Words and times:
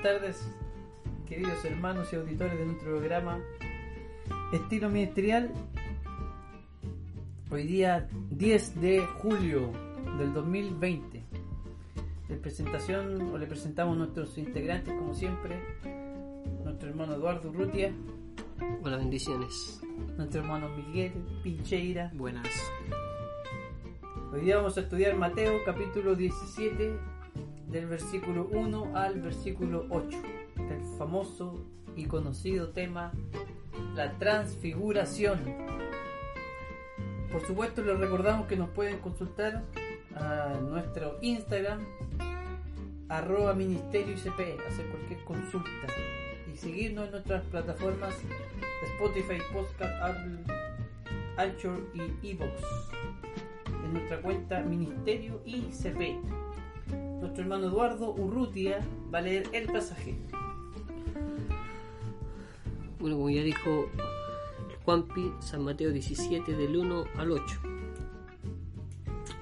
buenas 0.00 0.20
tardes, 0.20 0.48
queridos 1.26 1.64
hermanos 1.64 2.12
y 2.12 2.16
auditores 2.16 2.56
de 2.56 2.66
nuestro 2.66 2.90
programa 2.90 3.40
Estilo 4.52 4.90
Ministerial. 4.90 5.50
Hoy 7.50 7.64
día 7.64 8.08
10 8.30 8.80
de 8.80 9.04
julio 9.20 9.72
del 10.18 10.32
2020. 10.34 11.22
De 12.28 12.36
presentación, 12.36 13.30
o 13.32 13.38
le 13.38 13.46
presentamos 13.46 13.96
a 13.96 13.98
nuestros 13.98 14.38
integrantes, 14.38 14.94
como 14.94 15.14
siempre, 15.14 15.56
nuestro 16.62 16.90
hermano 16.90 17.14
Eduardo 17.14 17.50
Urrutia, 17.50 17.92
Hola, 18.82 18.98
bendiciones. 18.98 19.80
nuestro 20.16 20.42
hermano 20.42 20.68
Miguel 20.76 21.12
Pincheira. 21.42 22.12
Buenas. 22.14 22.48
Hoy 24.32 24.42
día 24.42 24.58
vamos 24.58 24.76
a 24.76 24.82
estudiar 24.82 25.16
Mateo 25.16 25.58
capítulo 25.64 26.14
17 26.14 27.17
del 27.68 27.86
versículo 27.86 28.48
1 28.50 28.96
al 28.96 29.20
versículo 29.20 29.86
8, 29.90 30.18
el 30.56 30.98
famoso 30.98 31.64
y 31.96 32.04
conocido 32.06 32.70
tema 32.70 33.12
la 33.94 34.12
transfiguración. 34.18 35.40
Por 37.30 37.46
supuesto 37.46 37.82
les 37.82 37.98
recordamos 37.98 38.46
que 38.46 38.56
nos 38.56 38.70
pueden 38.70 38.98
consultar 38.98 39.64
a 40.16 40.58
nuestro 40.60 41.18
Instagram 41.20 41.80
arroba 43.08 43.54
ministerio 43.54 44.14
ICP, 44.14 44.60
hacer 44.66 44.86
cualquier 44.90 45.24
consulta 45.24 45.86
y 46.52 46.56
seguirnos 46.56 47.06
en 47.06 47.12
nuestras 47.12 47.44
plataformas 47.44 48.14
Spotify, 48.94 49.38
Podcast, 49.52 50.02
Apple, 50.02 50.38
Anchor 51.36 51.80
y 51.94 52.30
Evox 52.30 52.62
en 53.84 53.92
nuestra 53.92 54.20
cuenta 54.20 54.60
Ministerio 54.60 55.40
ICP. 55.44 56.47
Nuestro 57.20 57.42
hermano 57.42 57.66
Eduardo 57.66 58.14
Urrutia 58.14 58.86
va 59.12 59.18
a 59.18 59.22
leer 59.22 59.48
el 59.52 59.66
pasaje. 59.66 60.16
Bueno, 63.00 63.16
como 63.16 63.30
ya 63.30 63.42
dijo 63.42 63.86
Juanpi, 64.84 65.32
San 65.40 65.64
Mateo 65.64 65.90
17 65.90 66.52
del 66.52 66.76
1 66.76 67.04
al 67.16 67.32
8. 67.32 67.60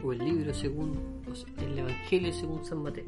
O 0.02 0.12
el 0.12 0.18
libro 0.18 0.54
según, 0.54 1.22
el 1.58 1.78
Evangelio 1.78 2.32
según 2.32 2.64
San 2.64 2.82
Mateo. 2.82 3.04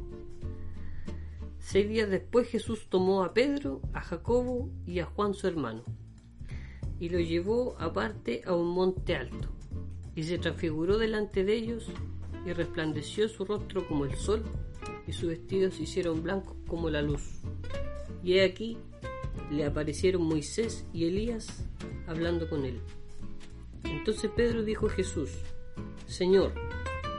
Seis 1.58 1.88
días 1.88 2.08
después 2.08 2.48
Jesús 2.48 2.88
tomó 2.88 3.24
a 3.24 3.34
Pedro, 3.34 3.82
a 3.92 4.00
Jacobo 4.00 4.70
y 4.86 5.00
a 5.00 5.04
Juan 5.04 5.34
su 5.34 5.46
hermano, 5.46 5.82
y 6.98 7.10
lo 7.10 7.20
llevó 7.20 7.76
aparte 7.78 8.42
a 8.46 8.54
un 8.54 8.68
monte 8.68 9.16
alto, 9.16 9.48
y 10.14 10.22
se 10.22 10.38
transfiguró 10.38 10.96
delante 10.96 11.44
de 11.44 11.54
ellos, 11.54 11.90
y 12.46 12.52
resplandeció 12.52 13.28
su 13.28 13.44
rostro 13.44 13.86
como 13.86 14.04
el 14.04 14.14
sol, 14.14 14.42
y 15.06 15.12
sus 15.12 15.30
vestidos 15.30 15.74
se 15.74 15.84
hicieron 15.84 16.22
blancos 16.22 16.56
como 16.66 16.90
la 16.90 17.02
luz. 17.02 17.40
Y 18.22 18.34
he 18.34 18.44
aquí, 18.44 18.78
le 19.50 19.64
aparecieron 19.64 20.22
Moisés 20.22 20.86
y 20.92 21.06
Elías 21.06 21.64
hablando 22.06 22.48
con 22.48 22.64
él. 22.64 22.80
Entonces 23.84 24.30
Pedro 24.34 24.62
dijo 24.62 24.86
a 24.86 24.90
Jesús, 24.90 25.30
Señor, 26.06 26.52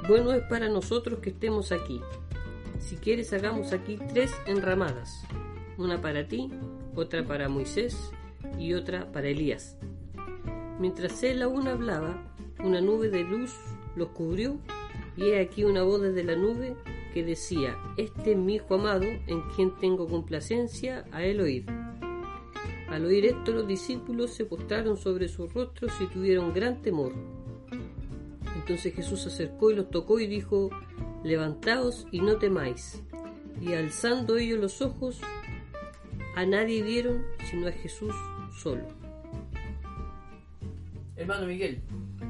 bueno 0.07 0.33
es 0.33 0.43
para 0.43 0.69
nosotros 0.69 1.19
que 1.19 1.31
estemos 1.31 1.71
aquí. 1.71 2.01
Si 2.79 2.95
quieres 2.95 3.33
hagamos 3.33 3.73
aquí 3.73 3.97
tres 4.09 4.31
enramadas, 4.45 5.23
una 5.77 6.01
para 6.01 6.27
ti, 6.27 6.49
otra 6.95 7.25
para 7.25 7.49
Moisés 7.49 8.11
y 8.57 8.73
otra 8.73 9.11
para 9.11 9.27
Elías. 9.27 9.77
Mientras 10.79 11.23
él 11.23 11.41
aún 11.41 11.67
hablaba, 11.67 12.33
una 12.63 12.81
nube 12.81 13.09
de 13.09 13.23
luz 13.23 13.53
los 13.95 14.09
cubrió 14.09 14.59
y 15.19 15.31
he 15.31 15.41
aquí 15.41 15.65
una 15.65 15.83
voz 15.83 16.01
desde 16.01 16.23
la 16.23 16.35
nube 16.35 16.75
que 17.13 17.23
decía, 17.23 17.77
Este 17.97 18.31
es 18.31 18.37
mi 18.37 18.55
Hijo 18.55 18.75
amado, 18.75 19.03
en 19.03 19.41
quien 19.53 19.75
tengo 19.75 20.07
complacencia, 20.07 21.05
a 21.11 21.23
él 21.23 21.41
oír. 21.41 21.65
Al 22.87 23.05
oír 23.05 23.25
esto 23.25 23.51
los 23.51 23.67
discípulos 23.67 24.31
se 24.31 24.45
postraron 24.45 24.95
sobre 24.95 25.27
sus 25.27 25.53
rostros 25.53 25.91
y 25.99 26.07
tuvieron 26.07 26.53
gran 26.53 26.81
temor. 26.81 27.11
Entonces 28.55 28.93
Jesús 28.93 29.21
se 29.21 29.27
acercó 29.27 29.71
y 29.71 29.75
los 29.75 29.89
tocó 29.89 30.19
y 30.21 30.27
dijo, 30.27 30.69
Levantaos 31.23 32.07
y 32.11 32.21
no 32.21 32.37
temáis. 32.37 33.03
Y 33.61 33.73
alzando 33.73 34.37
ellos 34.37 34.59
los 34.59 34.81
ojos, 34.81 35.19
a 36.35 36.45
nadie 36.45 36.81
vieron 36.81 37.25
sino 37.49 37.67
a 37.67 37.71
Jesús 37.71 38.15
solo. 38.53 38.83
Hermano 41.17 41.45
Miguel, 41.45 41.81
¿qué 42.19 42.25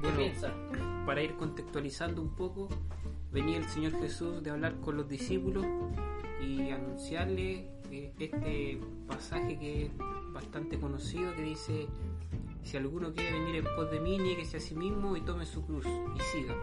Bueno, 0.00 0.16
piensa? 0.16 0.63
Para 1.04 1.22
ir 1.22 1.36
contextualizando 1.36 2.22
un 2.22 2.34
poco, 2.34 2.68
venía 3.32 3.58
el 3.58 3.68
Señor 3.68 3.92
Jesús 4.00 4.42
de 4.42 4.50
hablar 4.50 4.80
con 4.80 4.96
los 4.96 5.08
discípulos 5.08 5.66
y 6.42 6.70
anunciarle 6.70 7.68
eh, 7.90 8.12
este 8.18 8.80
pasaje 9.06 9.58
que 9.58 9.86
es 9.86 9.90
bastante 10.32 10.78
conocido 10.78 11.34
que 11.34 11.42
dice, 11.42 11.86
si 12.62 12.76
alguno 12.76 13.12
quiere 13.12 13.38
venir 13.38 13.56
en 13.56 13.64
pos 13.76 13.90
de 13.90 14.00
mí, 14.00 14.18
nieguese 14.18 14.56
a 14.56 14.60
sí 14.60 14.74
mismo 14.74 15.16
y 15.16 15.20
tome 15.20 15.46
su 15.46 15.64
cruz 15.64 15.86
y 15.86 16.20
siga. 16.32 16.54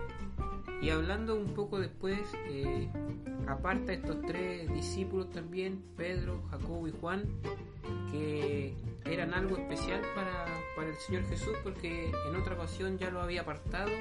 Y 0.82 0.90
hablando 0.90 1.36
un 1.36 1.54
poco 1.54 1.80
después, 1.80 2.20
eh, 2.50 2.90
aparta 3.48 3.94
estos 3.94 4.20
tres 4.22 4.74
discípulos 4.74 5.30
también, 5.30 5.84
Pedro, 5.96 6.42
Jacobo 6.50 6.88
y 6.88 6.92
Juan, 6.92 7.24
que 8.12 8.74
eran 9.06 9.34
algo 9.34 9.58
especial 9.58 10.02
para, 10.16 10.46
para 10.76 10.90
el 10.90 10.96
Señor 10.96 11.24
Jesús 11.26 11.54
porque 11.64 12.10
en 12.10 12.36
otra 12.36 12.56
ocasión 12.56 12.98
ya 12.98 13.10
lo 13.12 13.22
había 13.22 13.42
apartado, 13.42 13.92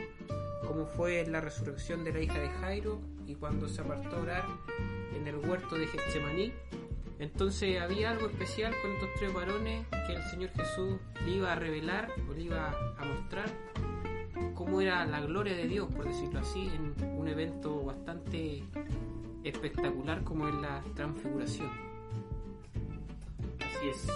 como 0.66 0.86
fue 0.86 1.26
la 1.26 1.40
resurrección 1.40 2.04
de 2.04 2.12
la 2.12 2.20
hija 2.20 2.38
de 2.38 2.48
Jairo 2.48 3.00
y 3.26 3.34
cuando 3.34 3.68
se 3.68 3.80
apartó 3.80 4.16
a 4.16 4.20
orar 4.20 4.44
en 5.14 5.26
el 5.26 5.36
huerto 5.36 5.76
de 5.76 5.86
Getsemaní. 5.86 6.52
Entonces 7.18 7.78
había 7.80 8.10
algo 8.10 8.28
especial 8.28 8.72
con 8.80 8.92
estos 8.92 9.10
tres 9.18 9.34
varones 9.34 9.86
que 10.06 10.14
el 10.14 10.22
Señor 10.30 10.50
Jesús 10.52 10.98
le 11.26 11.32
iba 11.32 11.52
a 11.52 11.54
revelar 11.54 12.10
o 12.28 12.32
le 12.32 12.44
iba 12.44 12.70
a 12.96 13.04
mostrar 13.04 13.50
cómo 14.54 14.80
era 14.80 15.04
la 15.06 15.20
gloria 15.20 15.54
de 15.56 15.66
Dios, 15.66 15.92
por 15.94 16.06
decirlo 16.06 16.40
así, 16.40 16.68
en 16.74 16.94
un 17.18 17.28
evento 17.28 17.82
bastante 17.84 18.62
espectacular 19.44 20.22
como 20.24 20.48
es 20.48 20.54
la 20.56 20.82
transfiguración. 20.94 21.68
Así 23.58 23.88
es. 23.88 24.06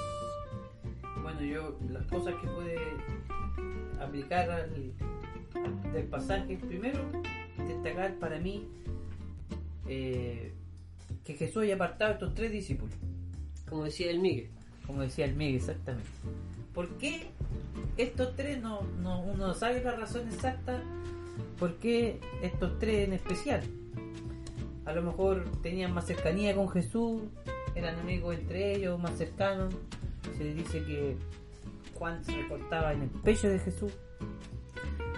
Bueno, 1.23 1.41
yo 1.43 1.77
las 1.91 2.05
cosas 2.07 2.35
que 2.41 2.47
puede 2.49 2.77
aplicar 4.01 4.51
al, 4.51 4.93
al- 5.55 5.93
del 5.93 6.05
pasaje, 6.07 6.57
primero 6.59 7.01
destacar 7.67 8.15
para 8.19 8.39
mí 8.39 8.67
eh, 9.89 10.53
que 11.25 11.35
Jesús 11.35 11.63
haya 11.63 11.77
apartado 11.77 12.11
a 12.11 12.15
estos 12.15 12.35
tres 12.35 12.53
discípulos, 12.53 12.95
Como 13.69 13.85
decía 13.85 14.11
el 14.11 14.19
Miguel. 14.19 14.51
como 14.87 15.01
decía 15.03 15.25
el 15.25 15.35
Miguel 15.37 15.57
exactamente. 15.57 16.09
¿Por 16.75 16.89
qué 16.99 17.31
estos 17.97 18.35
tres 18.37 18.61
no, 18.61 18.83
no 19.03 19.21
uno 19.21 19.49
no 19.49 19.55
sabe 19.55 19.83
la 19.83 19.93
razón 19.93 20.29
exacta? 20.29 20.83
¿Por 21.59 21.77
qué 21.77 22.21
estos 22.43 22.79
tres 22.79 23.07
en 23.07 23.15
especial? 23.15 23.63
A 24.85 24.93
lo 24.93 25.03
mejor 25.03 25.45
tenían 25.63 25.95
más 25.95 26.07
cercanía 26.07 26.55
con 26.55 26.69
Jesús, 26.69 27.23
eran 27.75 27.99
amigos 27.99 28.37
entre 28.37 28.75
ellos, 28.75 28.99
más 29.01 29.17
cercanos. 29.17 29.75
Se 30.37 30.53
dice 30.53 30.85
que 30.85 31.17
Juan 31.95 32.25
se 32.25 32.33
reportaba 32.33 32.93
en 32.93 33.03
el 33.03 33.09
pecho 33.09 33.49
de 33.49 33.59
Jesús. 33.59 33.93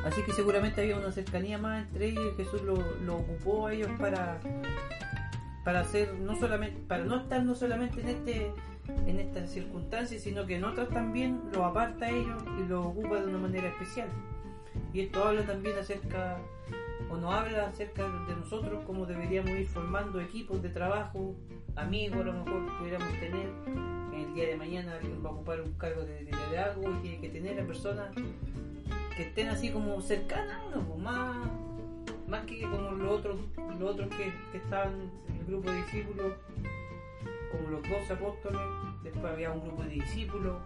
Así 0.05 0.23
que 0.23 0.33
seguramente 0.33 0.83
había 0.83 0.99
una 0.99 1.11
cercanía 1.11 1.59
más 1.59 1.89
entre 1.89 2.11
ellos 2.11 2.33
y 2.33 2.37
Jesús 2.37 2.63
lo, 2.63 2.77
lo 3.05 3.17
ocupó 3.17 3.67
a 3.67 3.73
ellos 3.73 3.91
para 3.99 4.39
para 5.65 5.81
hacer 5.81 6.15
no 6.21 6.37
solamente 6.37 6.81
para 6.87 7.05
no 7.05 7.17
estar 7.17 7.43
no 7.43 7.57
solamente 7.57 8.01
en 8.01 8.09
este 8.09 8.53
en 9.07 9.21
estas 9.21 9.51
circunstancias 9.51 10.23
sino 10.23 10.47
que 10.47 10.57
en 10.57 10.65
otras 10.65 10.89
también 10.89 11.41
lo 11.53 11.65
aparta 11.65 12.07
a 12.07 12.11
ellos 12.11 12.43
y 12.59 12.69
lo 12.69 12.83
ocupa 12.83 13.21
de 13.21 13.27
una 13.27 13.39
manera 13.39 13.69
especial. 13.69 14.09
Y 14.93 15.01
esto 15.01 15.25
habla 15.25 15.45
también 15.45 15.79
acerca 15.79 16.39
o 17.11 17.17
nos 17.17 17.33
habla 17.33 17.69
acerca 17.69 18.03
de 18.03 18.37
nosotros 18.37 18.83
cómo 18.87 19.07
deberíamos 19.07 19.51
ir 19.51 19.69
formando 19.69 20.21
equipos 20.21 20.63
de 20.63 20.71
trabajo 20.71 21.35
amigos 21.77 22.21
a 22.21 22.25
lo 22.25 22.33
mejor 22.33 22.79
pudiéramos 22.79 23.13
tener. 23.21 23.49
En 24.13 24.21
el 24.21 24.35
día 24.35 24.47
de 24.47 24.57
mañana 24.57 24.95
alguien 24.95 25.25
va 25.25 25.31
a 25.31 25.33
ocupar 25.33 25.61
un 25.61 25.73
cargo 25.75 26.03
de 26.03 26.23
liderazgo 26.23 26.91
y 26.91 27.03
tiene 27.03 27.21
que 27.21 27.29
tener 27.29 27.61
a 27.61 27.67
personas 27.67 28.09
que 29.17 29.23
estén 29.23 29.49
así 29.49 29.71
como 29.71 30.01
cercanas 30.01 30.61
a 30.75 30.97
más 30.99 31.37
más 32.27 32.45
que 32.45 32.61
como 32.63 32.91
los 32.91 33.21
otros 33.21 33.37
los 33.79 33.91
otros 33.91 34.09
que, 34.09 34.33
que 34.51 34.59
estaban 34.59 34.95
en 35.29 35.37
el 35.37 35.47
grupo 35.47 35.71
de 35.71 35.77
discípulos 35.77 36.33
como 37.51 37.69
los 37.71 37.83
dos 37.83 38.11
apóstoles 38.11 38.61
después 39.03 39.33
había 39.33 39.51
un 39.51 39.63
grupo 39.63 39.83
de 39.83 39.91
discípulos 39.91 40.57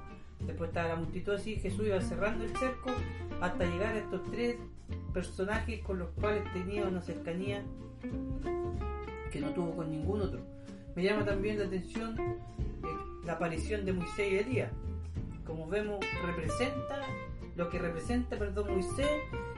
después 0.41 0.69
estaba 0.69 0.89
la 0.89 0.97
multitud 0.97 1.35
así 1.35 1.57
Jesús 1.57 1.87
iba 1.87 2.01
cerrando 2.01 2.45
el 2.45 2.57
cerco 2.57 2.91
hasta 3.41 3.65
llegar 3.65 3.95
a 3.95 3.99
estos 3.99 4.23
tres 4.31 4.57
personajes 5.13 5.81
con 5.83 5.99
los 5.99 6.09
cuales 6.11 6.43
tenía 6.53 6.87
una 6.87 7.03
cercanía 7.03 7.63
que 9.31 9.41
no 9.41 9.51
tuvo 9.51 9.77
con 9.77 9.91
ningún 9.91 10.23
otro 10.23 10.41
me 10.97 11.03
llama 11.03 11.25
también 11.25 11.59
la 11.59 11.67
atención 11.67 12.19
eh, 12.19 12.87
la 13.25 13.35
aparición 13.35 13.85
de 13.85 13.93
Moisés 13.93 14.33
y 14.33 14.37
Elías 14.39 14.71
como 15.45 15.69
vemos 15.69 15.99
representa 16.25 17.03
lo 17.57 17.69
que 17.69 17.79
representa 17.79 18.39
perdón 18.39 18.73
Moisés 18.73 19.09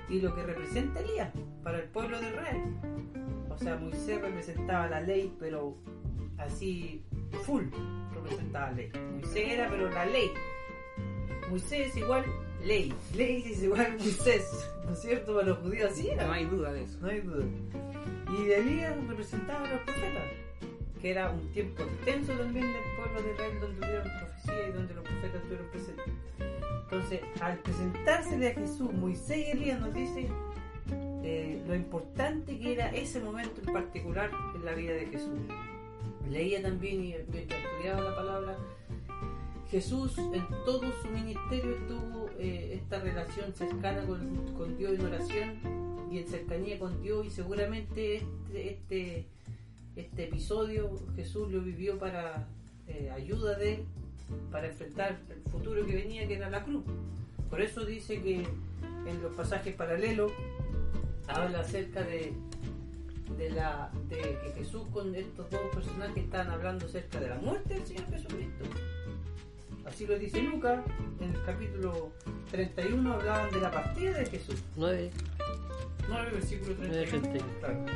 y 0.09 0.21
lo 0.21 0.35
que 0.35 0.43
representa 0.43 1.01
Elías 1.01 1.31
para 1.63 1.79
el 1.79 1.89
pueblo 1.89 2.21
de 2.21 2.29
Israel. 2.29 2.63
O 3.49 3.57
sea, 3.57 3.77
Moisés 3.77 4.21
representaba 4.21 4.89
la 4.89 5.01
ley, 5.01 5.35
pero 5.39 5.77
así 6.39 7.03
full 7.33 7.65
representaba 8.15 8.71
la 8.71 8.77
ley. 8.77 8.93
Moisés 9.13 9.49
era, 9.49 9.69
pero 9.69 9.91
la 9.91 10.07
ley. 10.07 10.31
Moisés 11.51 11.89
es 11.89 11.97
igual 11.97 12.25
ley. 12.65 12.95
Ley 13.15 13.45
es 13.47 13.63
igual 13.63 13.97
Moisés. 13.99 14.71
¿No 14.85 14.93
es 14.93 15.01
cierto? 15.01 15.35
Para 15.35 15.49
los 15.49 15.59
judíos 15.59 15.93
así 15.93 16.09
era. 16.09 16.27
No 16.27 16.33
hay 16.33 16.45
duda 16.45 16.73
de 16.73 16.85
eso. 16.85 16.99
No 17.01 17.09
hay 17.09 17.21
duda. 17.21 17.45
Y 18.31 18.51
Elías 18.51 18.97
representaba 19.07 19.69
a 19.69 19.73
los 19.73 19.81
profetas, 19.83 20.23
que 21.01 21.11
era 21.11 21.31
un 21.31 21.53
tiempo 21.53 21.83
extenso 21.83 22.33
también 22.33 22.67
del 22.73 22.83
pueblo 22.97 23.23
de 23.23 23.33
Israel 23.33 23.61
donde 23.61 23.77
tuvieron 23.77 24.09
profecía 24.19 24.69
y 24.69 24.73
donde 24.73 24.95
los 24.95 25.05
profetas 25.05 25.35
estuvieron 25.35 25.67
presentes. 25.71 26.05
Entonces, 26.85 27.21
al 27.41 27.59
presentársele 27.59 28.49
a 28.49 28.55
Jesús, 28.55 28.93
Moisés 28.95 29.39
y 29.39 29.51
Elías 29.51 29.81
nos 29.81 29.93
dicen 29.95 30.29
eh, 31.23 31.63
lo 31.67 31.75
importante 31.75 32.59
que 32.59 32.73
era 32.73 32.89
ese 32.91 33.21
momento 33.21 33.61
en 33.67 33.73
particular 33.73 34.31
en 34.55 34.65
la 34.65 34.73
vida 34.73 34.95
de 34.95 35.07
Jesús. 35.07 35.39
Leía 36.31 36.63
también 36.63 37.05
y 37.05 37.13
estudiaba 37.13 38.01
la 38.01 38.17
palabra, 38.17 38.57
Jesús 39.73 40.19
en 40.19 40.47
todo 40.67 40.83
su 41.01 41.09
ministerio 41.09 41.77
tuvo 41.89 42.29
eh, 42.39 42.75
esta 42.75 43.01
relación 43.01 43.55
cercana 43.55 44.05
con, 44.07 44.53
con 44.53 44.77
Dios 44.77 44.93
en 44.99 45.07
oración 45.07 46.09
y 46.11 46.19
en 46.19 46.29
cercanía 46.29 46.79
con 46.79 47.01
Dios 47.01 47.27
y 47.27 47.31
seguramente 47.31 48.17
este, 48.17 48.71
este, 48.71 49.27
este 49.97 50.25
episodio 50.25 50.91
Jesús 51.17 51.51
lo 51.51 51.63
vivió 51.63 51.99
para 51.99 52.47
eh, 52.87 53.11
ayuda 53.17 53.57
de 53.57 53.77
él 53.77 53.85
para 54.51 54.69
enfrentar 54.69 55.19
el 55.31 55.51
futuro 55.51 55.87
que 55.87 55.95
venía 55.95 56.29
que 56.29 56.35
era 56.35 56.51
la 56.51 56.65
cruz. 56.65 56.85
Por 57.49 57.63
eso 57.63 57.87
dice 57.87 58.21
que 58.21 58.47
en 59.07 59.23
los 59.23 59.33
pasajes 59.35 59.75
paralelos 59.75 60.33
habla 61.29 61.61
acerca 61.61 62.03
de, 62.03 62.35
de, 63.37 63.51
la, 63.51 63.91
de 64.09 64.17
que 64.17 64.53
Jesús 64.57 64.83
con 64.93 65.15
estos 65.15 65.51
dos 65.51 65.61
personajes 65.73 66.25
están 66.25 66.51
hablando 66.51 66.87
acerca 66.87 67.21
de 67.21 67.29
la 67.29 67.37
muerte 67.37 67.75
del 67.75 67.87
Señor 67.87 68.07
Jesucristo. 68.11 68.65
Así 69.85 70.07
lo 70.07 70.19
dice 70.19 70.43
Lucas, 70.43 70.81
en 71.21 71.35
el 71.35 71.45
capítulo 71.45 72.13
31 72.51 73.13
hablaban 73.13 73.51
de 73.51 73.61
la 73.61 73.71
partida 73.71 74.19
de 74.19 74.27
Jesús. 74.27 74.63
9. 74.77 75.11
9 76.09 76.31
versículo 76.33 76.75
31. 76.77 77.29
31. 77.29 77.47
Claro. 77.61 77.87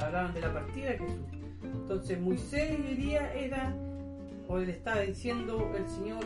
Hablaban 0.00 0.34
de 0.34 0.40
la 0.40 0.52
partida 0.52 0.90
de 0.90 0.98
Jesús. 0.98 1.24
Entonces 1.62 2.20
Moisés 2.20 2.78
y 2.78 2.92
Elías 2.92 3.34
era, 3.34 3.74
o 4.48 4.58
le 4.58 4.72
estaba 4.72 5.00
diciendo 5.00 5.72
el 5.76 5.88
Señor, 5.88 6.24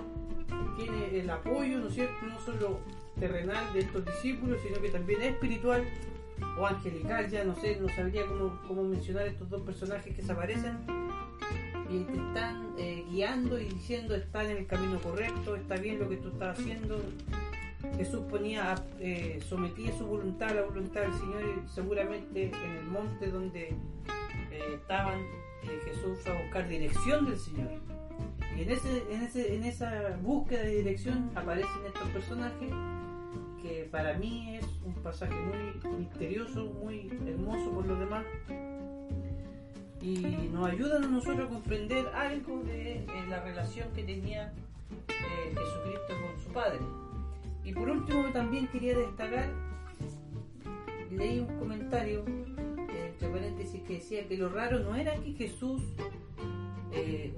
tiene 0.76 1.20
el 1.20 1.30
apoyo, 1.30 1.78
¿no 1.78 1.88
es 1.88 1.94
cierto? 1.94 2.26
No 2.26 2.38
solo 2.40 2.80
terrenal 3.18 3.72
de 3.72 3.80
estos 3.80 4.04
discípulos, 4.04 4.58
sino 4.62 4.80
que 4.80 4.90
también 4.90 5.22
espiritual 5.22 5.84
o 6.58 6.66
angelical, 6.66 7.28
ya 7.28 7.44
no 7.44 7.54
sé, 7.54 7.78
no 7.80 7.88
sabría 7.88 8.26
cómo, 8.26 8.60
cómo 8.66 8.82
mencionar 8.84 9.26
estos 9.26 9.48
dos 9.48 9.62
personajes 9.62 10.14
que 10.14 10.22
se 10.22 10.32
aparecen 10.32 10.78
y 11.88 12.04
te 12.04 12.12
están 12.12 12.74
eh, 12.78 13.04
guiando 13.10 13.58
y 13.58 13.64
diciendo 13.64 14.14
estás 14.14 14.46
en 14.46 14.58
el 14.58 14.66
camino 14.66 15.00
correcto, 15.00 15.56
está 15.56 15.76
bien 15.76 15.98
lo 15.98 16.08
que 16.08 16.16
tú 16.16 16.28
estás 16.28 16.58
haciendo. 16.58 17.00
Jesús 17.96 18.20
ponía, 18.30 18.74
eh, 18.98 19.40
sometía 19.48 19.96
su 19.96 20.06
voluntad 20.06 20.50
a 20.50 20.54
la 20.54 20.62
voluntad 20.62 21.00
del 21.00 21.14
Señor 21.14 21.42
y 21.42 21.68
seguramente 21.68 22.50
en 22.52 22.76
el 22.76 22.84
monte 22.84 23.30
donde 23.30 23.68
eh, 24.50 24.74
estaban, 24.74 25.18
eh, 25.18 25.80
Jesús 25.84 26.18
fue 26.22 26.32
a 26.32 26.42
buscar 26.42 26.68
dirección 26.68 27.26
del 27.26 27.38
Señor. 27.38 27.70
Y 28.56 28.62
en, 28.62 28.70
ese, 28.70 29.02
en, 29.10 29.22
ese, 29.22 29.54
en 29.56 29.64
esa 29.64 30.18
búsqueda 30.22 30.62
de 30.62 30.76
dirección 30.76 31.30
aparecen 31.34 31.86
estos 31.86 32.08
personajes 32.10 32.70
que 33.62 33.88
para 33.90 34.14
mí 34.18 34.56
es 34.56 34.66
un 34.84 34.94
pasaje 35.02 35.34
muy 35.34 35.98
misterioso, 35.98 36.64
muy 36.66 37.08
hermoso 37.26 37.70
por 37.70 37.86
lo 37.86 37.96
demás 37.96 38.24
y 40.02 40.48
nos 40.52 40.66
ayudan 40.66 41.04
a 41.04 41.08
nosotros 41.08 41.46
a 41.46 41.48
comprender 41.48 42.06
algo 42.08 42.62
de 42.62 42.92
eh, 42.92 43.06
la 43.28 43.42
relación 43.42 43.92
que 43.92 44.02
tenía 44.02 44.52
eh, 45.08 45.54
Jesucristo 45.54 46.14
con 46.26 46.42
su 46.42 46.52
Padre. 46.52 46.80
Y 47.64 47.72
por 47.72 47.88
último 47.90 48.30
también 48.32 48.66
quería 48.68 48.96
destacar, 48.96 49.50
leí 51.10 51.40
un 51.40 51.58
comentario, 51.58 52.24
eh, 52.26 53.12
entre 53.12 53.28
paréntesis, 53.28 53.82
que 53.82 53.94
decía 53.94 54.26
que 54.26 54.38
lo 54.38 54.48
raro 54.48 54.78
no 54.80 54.94
era 54.94 55.14
que 55.16 55.32
Jesús 55.32 55.82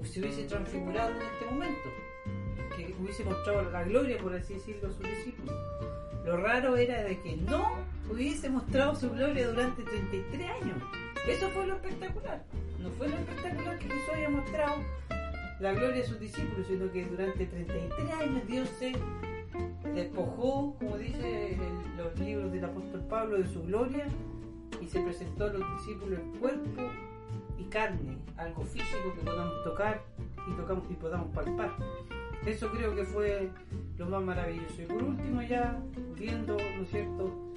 se 0.03 0.19
hubiese 0.19 0.43
transfigurado 0.43 1.11
en 1.11 1.21
este 1.21 1.45
momento, 1.45 1.89
que 2.75 2.95
hubiese 2.99 3.23
mostrado 3.23 3.69
la 3.71 3.83
gloria, 3.83 4.17
por 4.17 4.33
así 4.35 4.53
decirlo, 4.53 4.87
a 4.87 4.91
sus 4.91 5.03
discípulos. 5.03 5.55
Lo 6.25 6.37
raro 6.37 6.75
era 6.77 7.03
de 7.03 7.19
que 7.21 7.35
no 7.37 7.71
hubiese 8.09 8.49
mostrado 8.49 8.95
su 8.95 9.09
gloria 9.11 9.47
durante 9.49 9.83
33 9.83 10.49
años. 10.61 10.77
Eso 11.27 11.49
fue 11.49 11.67
lo 11.67 11.75
espectacular. 11.75 12.43
No 12.81 12.89
fue 12.91 13.09
lo 13.09 13.15
espectacular 13.15 13.77
que 13.79 13.85
Jesús 13.85 14.09
haya 14.13 14.29
mostrado 14.29 14.75
la 15.59 15.71
gloria 15.73 15.97
de 16.01 16.03
sus 16.07 16.19
discípulos, 16.19 16.67
sino 16.67 16.91
que 16.91 17.05
durante 17.05 17.45
33 17.45 18.11
años 18.19 18.47
Dios 18.47 18.69
se 18.79 18.93
despojó, 19.93 20.75
como 20.79 20.97
dice 20.97 21.53
el- 21.55 21.97
los 21.97 22.17
libros 22.19 22.51
del 22.51 22.65
apóstol 22.65 23.01
Pablo, 23.09 23.37
de 23.37 23.47
su 23.47 23.63
gloria 23.63 24.05
y 24.81 24.87
se 24.87 25.01
presentó 25.01 25.45
a 25.45 25.53
los 25.53 25.61
discípulos 25.77 26.19
en 26.19 26.31
cuerpo 26.39 26.81
y 27.57 27.63
carne, 27.65 28.17
algo 28.37 28.63
físico 28.63 29.13
que 29.15 29.21
podamos 29.25 29.63
tocar 29.63 30.01
y, 30.49 30.53
tocamos, 30.57 30.83
y 30.89 30.93
podamos 30.95 31.33
palpar. 31.33 31.71
Eso 32.45 32.69
creo 32.71 32.95
que 32.95 33.03
fue 33.05 33.49
lo 33.97 34.07
más 34.07 34.21
maravilloso. 34.23 34.81
Y 34.81 34.85
por 34.85 35.03
último 35.03 35.41
ya 35.41 35.81
viendo, 36.17 36.57
¿no 36.57 36.83
es 36.83 36.89
cierto?, 36.89 37.53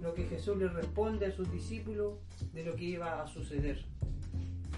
lo 0.00 0.14
que 0.14 0.24
Jesús 0.24 0.56
le 0.56 0.68
responde 0.68 1.26
a 1.26 1.32
sus 1.32 1.50
discípulos 1.52 2.14
de 2.54 2.64
lo 2.64 2.74
que 2.74 2.84
iba 2.84 3.22
a 3.22 3.26
suceder. 3.26 3.84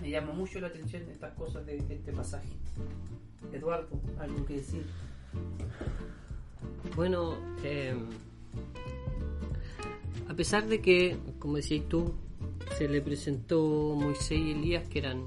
Me 0.01 0.11
llama 0.11 0.33
mucho 0.33 0.61
la 0.61 0.67
atención 0.67 1.03
estas 1.09 1.33
cosas 1.35 1.65
de 1.65 1.77
este 1.77 2.13
pasaje. 2.13 2.49
Eduardo, 3.53 4.01
algo 4.19 4.45
que 4.45 4.55
decir. 4.55 4.85
Bueno, 6.97 7.37
eh, 7.63 7.95
a 10.29 10.35
pesar 10.35 10.67
de 10.67 10.81
que, 10.81 11.17
como 11.39 11.57
decías 11.57 11.89
tú, 11.89 12.15
se 12.77 12.89
le 12.89 13.01
presentó 13.01 13.95
Moisés 13.95 14.39
y 14.39 14.53
Elías, 14.53 14.89
que 14.89 14.99
eran 14.99 15.25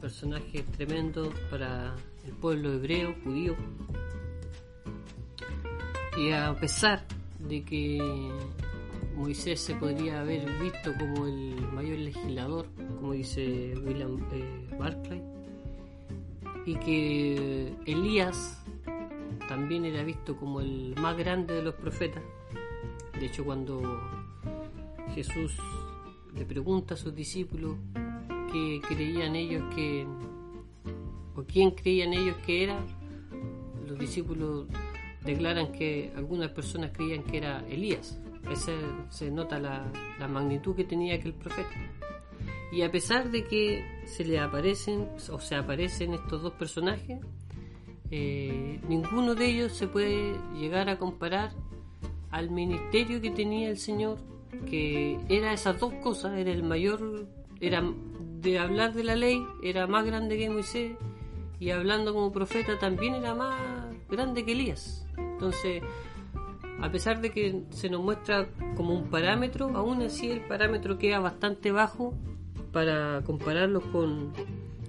personajes 0.00 0.64
tremendos 0.66 1.34
para 1.50 1.96
el 2.24 2.32
pueblo 2.32 2.72
hebreo, 2.72 3.14
judío, 3.24 3.56
y 6.16 6.30
a 6.30 6.54
pesar 6.54 7.04
de 7.38 7.64
que 7.64 8.30
Moisés 9.16 9.60
se 9.60 9.74
podría 9.74 10.20
haber 10.20 10.44
visto 10.60 10.92
como 10.98 11.26
el 11.26 11.56
mayor 11.72 11.98
legislador, 11.98 12.66
como 12.76 13.12
dice 13.12 13.74
William 13.84 14.18
eh, 14.32 14.68
Barclay, 14.78 15.22
y 16.66 16.74
que 16.76 17.72
Elías 17.86 18.64
también 19.48 19.84
era 19.84 20.02
visto 20.02 20.36
como 20.36 20.60
el 20.60 20.94
más 21.00 21.16
grande 21.16 21.54
de 21.54 21.62
los 21.62 21.74
profetas. 21.74 22.22
De 23.18 23.26
hecho, 23.26 23.44
cuando 23.44 24.00
Jesús 25.14 25.56
le 26.34 26.44
pregunta 26.44 26.94
a 26.94 26.96
sus 26.96 27.14
discípulos 27.14 27.76
qué 28.52 28.80
creían 28.88 29.36
ellos 29.36 29.62
que, 29.74 30.06
o 31.34 31.42
quién 31.44 31.72
creían 31.72 32.12
ellos 32.12 32.36
que 32.46 32.64
era, 32.64 32.78
los 33.86 33.98
discípulos 33.98 34.66
declaran 35.24 35.72
que 35.72 36.12
algunas 36.16 36.50
personas 36.50 36.90
creían 36.92 37.22
que 37.22 37.38
era 37.38 37.64
Elías. 37.68 38.18
Ese 38.50 38.72
se 39.08 39.30
nota 39.30 39.58
la, 39.58 39.90
magnitud 40.28 40.76
que 40.76 40.84
tenía 40.84 41.14
aquel 41.14 41.34
profeta. 41.34 41.70
Y 42.72 42.82
a 42.82 42.90
pesar 42.90 43.30
de 43.30 43.44
que 43.44 43.84
se 44.06 44.24
le 44.24 44.38
aparecen, 44.38 45.08
o 45.30 45.38
se 45.38 45.54
aparecen 45.54 46.14
estos 46.14 46.42
dos 46.42 46.52
personajes, 46.54 47.20
eh, 48.10 48.80
ninguno 48.88 49.34
de 49.34 49.46
ellos 49.46 49.72
se 49.72 49.88
puede 49.88 50.34
llegar 50.58 50.88
a 50.88 50.98
comparar 50.98 51.52
al 52.30 52.50
ministerio 52.50 53.20
que 53.20 53.30
tenía 53.30 53.70
el 53.70 53.78
Señor, 53.78 54.18
que 54.68 55.18
era 55.28 55.52
esas 55.52 55.78
dos 55.78 55.92
cosas, 55.94 56.36
era 56.36 56.50
el 56.50 56.62
mayor, 56.62 57.26
era 57.60 57.82
de 58.40 58.58
hablar 58.58 58.92
de 58.92 59.04
la 59.04 59.16
ley, 59.16 59.42
era 59.62 59.86
más 59.86 60.04
grande 60.04 60.36
que 60.36 60.50
Moisés, 60.50 60.92
y 61.64 61.70
hablando 61.70 62.12
como 62.12 62.30
profeta 62.30 62.78
también 62.78 63.14
era 63.14 63.34
más 63.34 63.58
grande 64.10 64.44
que 64.44 64.52
Elías. 64.52 65.06
Entonces, 65.16 65.82
a 66.78 66.92
pesar 66.92 67.22
de 67.22 67.30
que 67.30 67.62
se 67.70 67.88
nos 67.88 68.02
muestra 68.02 68.46
como 68.76 68.92
un 68.92 69.08
parámetro, 69.08 69.70
aún 69.74 70.02
así 70.02 70.30
el 70.30 70.42
parámetro 70.42 70.98
queda 70.98 71.20
bastante 71.20 71.72
bajo 71.72 72.12
para 72.70 73.22
compararlo 73.24 73.80
con, 73.92 74.34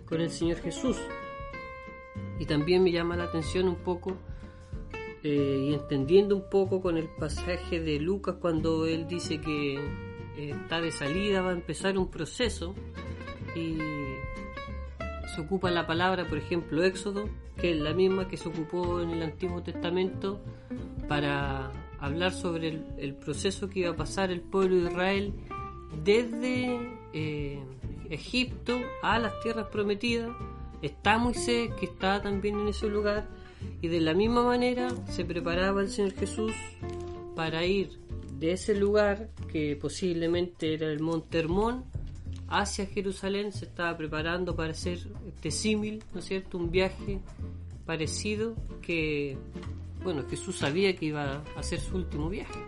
con 0.05 0.20
el 0.20 0.29
Señor 0.29 0.58
Jesús. 0.58 0.98
Y 2.39 2.46
también 2.46 2.84
me 2.84 2.91
llama 2.91 3.15
la 3.15 3.24
atención 3.24 3.70
un 3.70 3.77
poco, 3.77 4.17
eh, 5.24 5.67
y 5.70 5.74
entendiendo 5.74 6.36
un 6.36 6.50
poco 6.50 6.82
con 6.82 6.98
el 6.98 7.08
pasaje 7.08 7.79
de 7.79 8.01
Lucas 8.01 8.36
cuando 8.41 8.86
él 8.86 9.08
dice 9.08 9.39
que 9.39 9.75
eh, 9.75 10.50
está 10.50 10.82
de 10.82 10.91
salida, 10.91 11.41
va 11.41 11.51
a 11.51 11.53
empezar 11.53 11.98
un 11.98 12.12
proceso 12.12 12.75
se 15.36 15.42
ocupa 15.42 15.70
la 15.70 15.86
palabra, 15.86 16.25
por 16.27 16.38
ejemplo, 16.38 16.84
Éxodo, 16.84 17.30
que 17.58 17.72
es 17.72 17.77
la 17.77 17.94
misma 17.94 18.27
que 18.27 18.38
se 18.38 18.48
ocupó 18.48 19.01
en 19.01 19.10
el 19.10 19.22
Antiguo 19.22 19.62
Testamento 19.62 20.39
para 21.08 21.72
hablar 22.00 22.32
sobre 22.32 22.82
el, 22.98 23.15
proceso 23.15 23.70
que 23.70 23.82
iba 23.82 23.92
a 23.92 23.96
pasar 23.96 24.32
el 24.32 24.42
pueblo 24.42 24.77
de 24.77 24.92
Israel 24.92 25.34
desde 26.04 26.80
eh, 27.13 27.60
Egipto 28.10 28.80
a 29.01 29.20
las 29.20 29.39
tierras 29.42 29.68
prometidas. 29.68 30.32
Está 30.82 31.18
Moisés, 31.18 31.72
que 31.80 31.86
está 31.86 32.22
también 32.22 32.60
en 32.60 32.70
ese 32.70 32.88
lugar, 32.88 33.27
y 33.82 33.88
de 33.88 34.00
la 34.00 34.13
misma 34.13 34.44
manera 34.44 34.89
se 35.10 35.25
preparaba 35.25 35.82
el 35.82 35.89
Señor 35.89 36.13
Jesús 36.13 36.54
para 37.36 37.65
ir 37.65 38.00
de 38.39 38.54
ese 38.54 38.75
lugar, 38.75 39.30
que 39.51 39.75
posiblemente 39.75 40.74
era 40.74 40.88
el 40.88 41.00
Monte 41.00 41.39
Hermón, 41.39 41.86
hacia 42.48 42.86
Jerusalén, 42.86 43.52
se 43.52 43.66
estaba 43.66 43.96
preparando 43.98 44.56
para 44.56 44.72
hacer 44.72 45.00
este 45.28 45.52
símil, 45.52 46.04
¿no 46.14 46.20
es 46.20 46.25
cierto? 46.25 46.58
Un 46.58 46.72
viaje 46.72 47.20
parecido 47.86 48.56
que, 48.82 49.38
bueno, 50.04 50.24
Jesús 50.30 50.58
sabía 50.58 50.96
que 50.96 51.06
iba 51.08 51.44
a 51.56 51.60
hacer 51.60 51.80
su 51.80 51.96
último 51.96 52.30
viaje, 52.30 52.60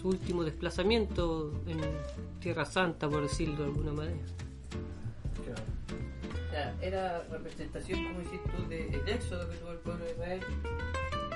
su 0.00 0.08
último 0.08 0.44
desplazamiento 0.44 1.52
en 1.66 1.80
Tierra 2.40 2.64
Santa, 2.64 3.08
por 3.08 3.22
decirlo 3.22 3.56
de 3.56 3.64
alguna 3.64 3.92
manera. 3.92 4.26
Era 6.80 7.22
representación, 7.30 8.04
como 8.04 8.20
dices 8.20 8.40
tú, 8.44 8.68
del 8.68 9.08
éxodo 9.08 9.48
que 9.50 9.56
tuvo 9.56 9.72
el 9.72 9.78
pueblo 9.78 10.04
de 10.04 10.10
Israel, 10.12 10.40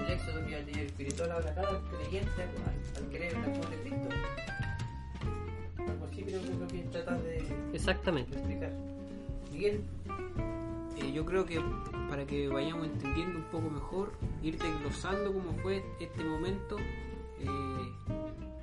el 0.07 0.12
éxodo 0.12 0.45
que 0.45 0.50
iba 0.50 0.61
a 0.61 0.64
tener 0.64 0.87
espiritual 0.87 1.33
ahora 1.33 1.54
cada 1.54 1.80
creyente 1.90 2.42
al, 2.42 3.02
al 3.02 3.11
creer 3.11 3.35
en 3.35 3.42
la 3.42 3.49
de 3.49 3.76
Cristo. 3.83 4.09
Creo 6.24 6.42
que 6.42 6.48
es 6.48 6.58
lo 6.58 6.68
que 6.68 6.78
tratas 6.90 7.22
de, 7.24 7.30
de 7.30 7.46
Exactamente. 7.74 8.34
explicar. 8.36 8.72
Miguel, 9.52 9.80
Eh, 10.96 11.12
yo 11.12 11.24
creo 11.24 11.46
que 11.46 11.58
para 12.10 12.26
que 12.26 12.48
vayamos 12.48 12.86
entendiendo 12.86 13.38
un 13.38 13.44
poco 13.44 13.70
mejor, 13.70 14.12
ir 14.42 14.58
desglosando 14.58 15.32
cómo 15.32 15.52
fue 15.62 15.82
este 15.98 16.22
momento, 16.24 16.76
eh, 16.78 17.46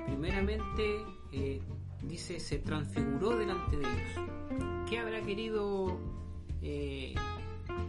primeramente 0.05 1.01
eh, 1.31 1.61
dice 2.03 2.39
se 2.39 2.59
transfiguró 2.59 3.35
delante 3.37 3.77
de 3.77 3.83
ellos. 3.83 4.85
¿Qué 4.87 4.99
habrá 4.99 5.21
querido 5.21 5.97
eh, 6.61 7.15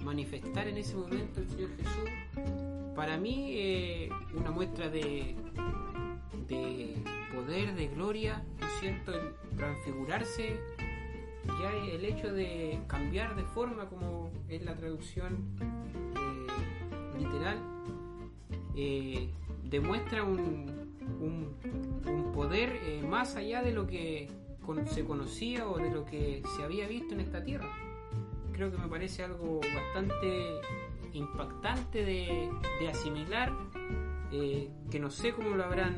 manifestar 0.04 0.66
en 0.66 0.78
ese 0.78 0.96
momento 0.96 1.40
el 1.40 1.48
Señor 1.50 1.70
Jesús? 1.76 2.10
Para 2.96 3.16
mí, 3.18 3.50
eh, 3.50 4.08
una 4.34 4.50
muestra 4.50 4.88
de, 4.88 5.36
de 6.48 6.96
poder, 7.34 7.74
de 7.74 7.88
gloria, 7.88 8.44
¿no 8.60 8.66
es 8.66 8.72
cierto? 8.80 9.12
El 9.12 9.34
transfigurarse 9.56 10.60
ya 11.60 11.70
el 11.72 12.04
hecho 12.04 12.32
de 12.32 12.80
cambiar 12.86 13.34
de 13.34 13.44
forma 13.44 13.86
como 13.88 14.30
es 14.48 14.62
la 14.64 14.76
traducción 14.76 15.48
eh, 15.60 17.18
literal 17.18 17.58
eh, 18.76 19.30
demuestra 19.64 20.24
un, 20.24 20.96
un, 21.20 22.32
poder 22.32 22.78
eh, 22.84 23.02
más 23.02 23.34
allá 23.34 23.62
de 23.62 23.72
lo 23.72 23.86
que 23.86 24.30
se 24.86 25.04
conocía 25.04 25.66
o 25.66 25.78
de 25.78 25.90
lo 25.90 26.04
que 26.04 26.42
se 26.56 26.62
había 26.62 26.86
visto 26.86 27.14
en 27.14 27.20
esta 27.20 27.42
tierra 27.42 27.68
creo 28.52 28.70
que 28.70 28.78
me 28.78 28.86
parece 28.86 29.24
algo 29.24 29.60
bastante 29.74 30.60
impactante 31.14 32.04
de, 32.04 32.50
de 32.78 32.88
asimilar 32.88 33.52
eh, 34.32 34.70
que 34.90 34.98
no 34.98 35.10
sé 35.10 35.32
cómo 35.32 35.50
lo 35.50 35.64
habrán 35.64 35.96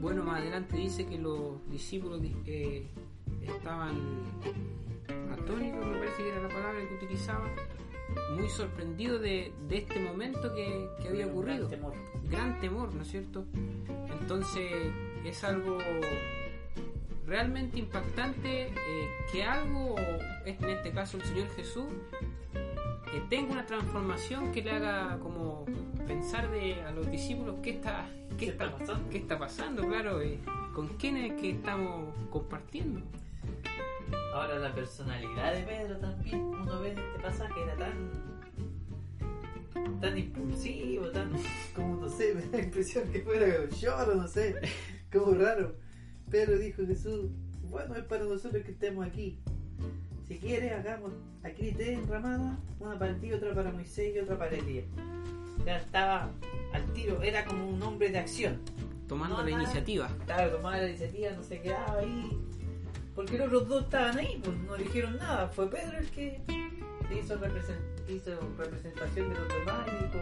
bueno 0.00 0.22
más 0.22 0.40
adelante 0.40 0.76
dice 0.76 1.06
que 1.06 1.18
los 1.18 1.68
discípulos 1.70 2.20
eh, 2.46 2.86
estaban 3.42 3.98
atónitos, 5.32 5.86
me 5.86 5.98
parece 5.98 6.22
que 6.22 6.28
era 6.28 6.42
la 6.42 6.48
palabra 6.48 6.88
que 6.88 6.94
utilizaba, 6.94 7.50
muy 8.36 8.48
sorprendidos 8.48 9.20
de, 9.22 9.52
de 9.68 9.78
este 9.78 10.00
momento 10.00 10.54
que, 10.54 10.88
que 11.00 11.08
había 11.08 11.26
ocurrido. 11.26 11.68
gran 11.68 11.80
temor. 11.80 11.94
Gran 12.30 12.60
temor, 12.60 12.94
¿no 12.94 13.02
es 13.02 13.08
cierto? 13.08 13.44
Entonces 14.20 14.72
es 15.24 15.44
algo 15.44 15.78
realmente 17.26 17.78
impactante 17.78 18.68
eh, 18.68 19.08
que 19.32 19.44
algo, 19.44 19.96
en 20.44 20.64
este 20.68 20.92
caso 20.92 21.16
el 21.16 21.24
Señor 21.24 21.48
Jesús, 21.56 21.86
eh, 23.14 23.22
tenga 23.30 23.52
una 23.52 23.66
transformación 23.66 24.50
que 24.50 24.62
le 24.62 24.72
haga 24.72 25.18
como 25.20 25.64
pensar 26.06 26.50
de, 26.50 26.82
a 26.82 26.90
los 26.90 27.10
discípulos 27.10 27.56
qué 27.62 27.70
está, 27.70 28.06
qué 28.30 28.36
¿Qué 28.36 28.46
está, 28.46 28.64
está 28.64 28.78
pasando? 28.78 29.10
qué 29.10 29.18
está 29.18 29.38
pasando, 29.38 29.86
claro, 29.86 30.20
eh, 30.20 30.40
con 30.74 30.88
quién 30.96 31.16
es 31.16 31.40
que 31.40 31.50
estamos 31.50 32.12
compartiendo. 32.30 33.00
Ahora 34.34 34.58
la 34.58 34.74
personalidad 34.74 35.54
de 35.54 35.62
Pedro 35.62 35.96
también, 35.98 36.40
uno 36.40 36.80
ve 36.80 36.90
en 36.92 36.98
este 36.98 37.18
pasaje, 37.20 37.62
era 37.62 37.76
tan 37.76 38.10
tan 40.00 40.18
impulsivo, 40.18 41.10
tan 41.10 41.32
como 41.74 41.96
no 41.96 42.08
sé, 42.08 42.34
me 42.34 42.42
da 42.42 42.58
la 42.58 42.64
impresión 42.64 43.08
que 43.12 43.20
fuera 43.22 43.68
lloro, 43.70 44.16
no 44.16 44.26
sé, 44.26 44.56
como 45.12 45.34
raro. 45.34 45.76
Pedro 46.30 46.58
dijo 46.58 46.84
Jesús, 46.86 47.30
bueno 47.62 47.94
es 47.94 48.04
para 48.04 48.24
nosotros 48.24 48.64
que 48.64 48.72
estemos 48.72 49.06
aquí. 49.06 49.38
Si 50.28 50.38
quieres 50.38 50.72
hagamos 50.72 51.12
aquí 51.42 51.72
té 51.72 51.94
enramada, 51.94 52.58
una 52.80 52.98
para 52.98 53.14
ti, 53.18 53.32
otra 53.32 53.54
para 53.54 53.70
Moisés 53.70 54.14
y 54.14 54.18
otra 54.20 54.38
para 54.38 54.56
Elías. 54.56 54.86
Ya 55.66 55.76
estaba 55.78 56.30
al 56.72 56.84
tiro, 56.92 57.22
era 57.22 57.44
como 57.44 57.68
un 57.68 57.82
hombre 57.82 58.08
de 58.10 58.18
acción. 58.18 58.58
Tomando 59.08 59.36
No, 59.36 59.42
la 59.44 59.50
nada. 59.50 59.62
iniciativa. 59.62 60.06
Estaba 60.20 60.50
tomaba 60.50 60.78
la 60.78 60.88
iniciativa, 60.88 61.30
no 61.32 61.42
se 61.42 61.60
quedaba 61.60 61.98
ahí. 61.98 62.30
Porque 63.14 63.36
los 63.38 63.46
otros 63.48 63.68
dos 63.68 63.84
estaban 63.84 64.18
ahí, 64.18 64.40
pues 64.42 64.56
no 64.58 64.74
dijeron 64.76 65.16
nada. 65.18 65.48
Fue 65.48 65.70
Pedro 65.70 65.98
el 65.98 66.10
que 66.10 66.40
hizo, 67.14 67.36
represent- 67.38 68.08
hizo 68.08 68.30
representación 68.58 69.28
de 69.28 69.38
los 69.38 69.48
demás 69.48 69.86
y 69.88 70.04
dijo, 70.04 70.18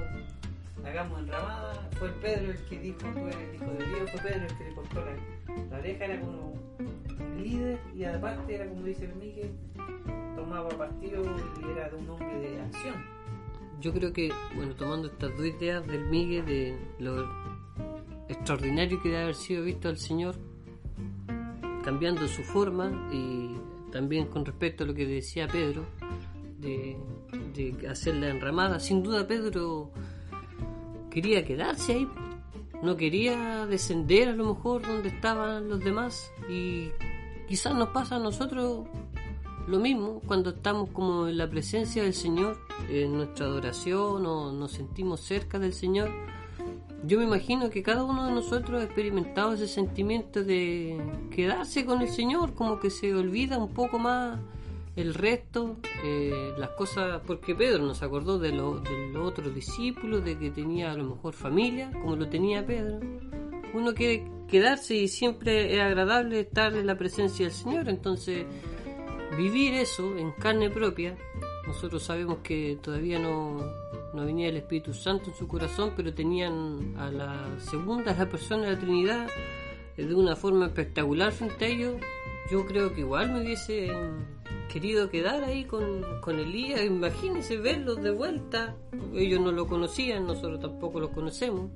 hagamos 0.84 1.20
enramada. 1.20 1.88
Fue 1.98 2.08
Pedro 2.20 2.50
el 2.50 2.58
que 2.64 2.78
dijo, 2.80 2.98
tú 2.98 3.18
eres 3.20 3.36
el 3.36 3.54
hijo 3.54 3.70
de 3.72 3.86
Dios. 3.86 4.10
Fue 4.10 4.20
Pedro 4.20 4.46
el 4.46 4.58
que 4.58 4.64
le 4.64 4.74
cortó 4.74 5.04
la, 5.04 5.64
la 5.70 5.78
oreja, 5.78 6.04
era 6.04 6.20
como 6.20 6.54
líder 7.42 7.80
y 7.94 8.04
aparte 8.04 8.54
era 8.54 8.68
como 8.68 8.82
dice 8.84 9.04
el 9.04 9.14
Miguel, 9.16 9.50
tomaba 10.36 10.68
partido 10.70 11.22
y 11.22 11.70
era 11.70 11.88
de 11.88 11.96
un 11.96 12.10
hombre 12.10 12.38
de 12.38 12.60
acción. 12.60 12.94
Yo 13.80 13.92
creo 13.92 14.12
que, 14.12 14.30
bueno, 14.54 14.74
tomando 14.76 15.08
estas 15.08 15.36
dos 15.36 15.46
ideas 15.46 15.86
del 15.86 16.04
Miguel, 16.06 16.46
de 16.46 16.78
lo 17.00 17.28
extraordinario 18.28 19.02
que 19.02 19.08
debe 19.08 19.22
haber 19.22 19.34
sido 19.34 19.64
visto 19.64 19.88
al 19.88 19.98
Señor, 19.98 20.36
cambiando 21.84 22.28
su 22.28 22.42
forma 22.42 23.10
y 23.12 23.56
también 23.90 24.26
con 24.26 24.44
respecto 24.44 24.84
a 24.84 24.86
lo 24.86 24.94
que 24.94 25.04
decía 25.04 25.48
Pedro, 25.48 25.84
de 26.58 26.96
hacer 27.90 28.14
la 28.16 28.28
enramada, 28.28 28.78
sin 28.78 29.02
duda 29.02 29.26
Pedro 29.26 29.90
quería 31.10 31.44
quedarse 31.44 31.92
ahí, 31.92 32.08
no 32.82 32.96
quería 32.96 33.66
descender 33.66 34.28
a 34.28 34.32
lo 34.32 34.54
mejor 34.54 34.82
donde 34.82 35.08
estaban 35.08 35.68
los 35.68 35.80
demás 35.80 36.32
y 36.48 36.90
quizás 37.52 37.74
nos 37.74 37.90
pasa 37.90 38.16
a 38.16 38.18
nosotros 38.18 38.86
lo 39.68 39.78
mismo 39.78 40.22
cuando 40.26 40.48
estamos 40.56 40.88
como 40.88 41.28
en 41.28 41.36
la 41.36 41.50
presencia 41.50 42.02
del 42.02 42.14
Señor, 42.14 42.56
en 42.88 43.12
nuestra 43.12 43.44
adoración 43.44 44.24
o 44.24 44.50
nos 44.52 44.72
sentimos 44.72 45.20
cerca 45.20 45.58
del 45.58 45.74
Señor. 45.74 46.08
Yo 47.04 47.18
me 47.18 47.24
imagino 47.24 47.68
que 47.68 47.82
cada 47.82 48.04
uno 48.04 48.24
de 48.24 48.32
nosotros 48.32 48.80
ha 48.80 48.84
experimentado 48.84 49.52
ese 49.52 49.68
sentimiento 49.68 50.42
de 50.42 50.98
quedarse 51.30 51.84
con 51.84 52.00
el 52.00 52.08
Señor, 52.08 52.54
como 52.54 52.80
que 52.80 52.88
se 52.88 53.14
olvida 53.14 53.58
un 53.58 53.74
poco 53.74 53.98
más 53.98 54.40
el 54.96 55.12
resto, 55.12 55.76
eh, 56.02 56.54
las 56.56 56.70
cosas, 56.70 57.20
porque 57.26 57.54
Pedro 57.54 57.84
nos 57.84 58.02
acordó 58.02 58.38
de, 58.38 58.52
lo- 58.52 58.80
de 58.80 59.10
los 59.12 59.28
otros 59.28 59.54
discípulos, 59.54 60.24
de 60.24 60.38
que 60.38 60.50
tenía 60.50 60.90
a 60.92 60.94
lo 60.96 61.04
mejor 61.04 61.34
familia, 61.34 61.90
como 62.00 62.16
lo 62.16 62.26
tenía 62.30 62.64
Pedro. 62.64 62.98
Uno 63.74 63.94
quiere 63.94 64.24
quedarse 64.48 64.94
y 64.94 65.08
siempre 65.08 65.74
es 65.74 65.80
agradable 65.80 66.40
estar 66.40 66.74
en 66.74 66.86
la 66.86 66.96
presencia 66.96 67.46
del 67.46 67.54
Señor, 67.54 67.88
entonces 67.88 68.44
vivir 69.36 69.74
eso 69.74 70.16
en 70.16 70.32
carne 70.32 70.68
propia, 70.68 71.16
nosotros 71.66 72.02
sabemos 72.02 72.38
que 72.42 72.78
todavía 72.82 73.18
no, 73.18 73.64
no 74.12 74.24
venía 74.24 74.48
el 74.48 74.56
Espíritu 74.56 74.92
Santo 74.92 75.30
en 75.30 75.36
su 75.36 75.46
corazón, 75.46 75.92
pero 75.96 76.12
tenían 76.12 76.94
a 76.98 77.10
la 77.10 77.58
segunda, 77.58 78.12
a 78.12 78.16
la 78.16 78.28
persona 78.28 78.64
de 78.64 78.72
la 78.72 78.78
Trinidad, 78.78 79.26
eh, 79.96 80.04
de 80.04 80.14
una 80.14 80.36
forma 80.36 80.66
espectacular 80.66 81.32
frente 81.32 81.64
a 81.64 81.68
ellos. 81.68 81.94
Yo 82.50 82.66
creo 82.66 82.92
que 82.92 83.00
igual 83.00 83.32
me 83.32 83.42
hubiese 83.42 83.90
querido 84.70 85.08
quedar 85.08 85.44
ahí 85.44 85.64
con, 85.64 86.02
con 86.20 86.38
Elías, 86.38 86.84
imagínense 86.84 87.56
verlos 87.56 88.02
de 88.02 88.10
vuelta, 88.10 88.74
ellos 89.14 89.40
no 89.40 89.52
lo 89.52 89.66
conocían, 89.66 90.26
nosotros 90.26 90.60
tampoco 90.60 90.98
los 90.98 91.10
conocemos. 91.10 91.70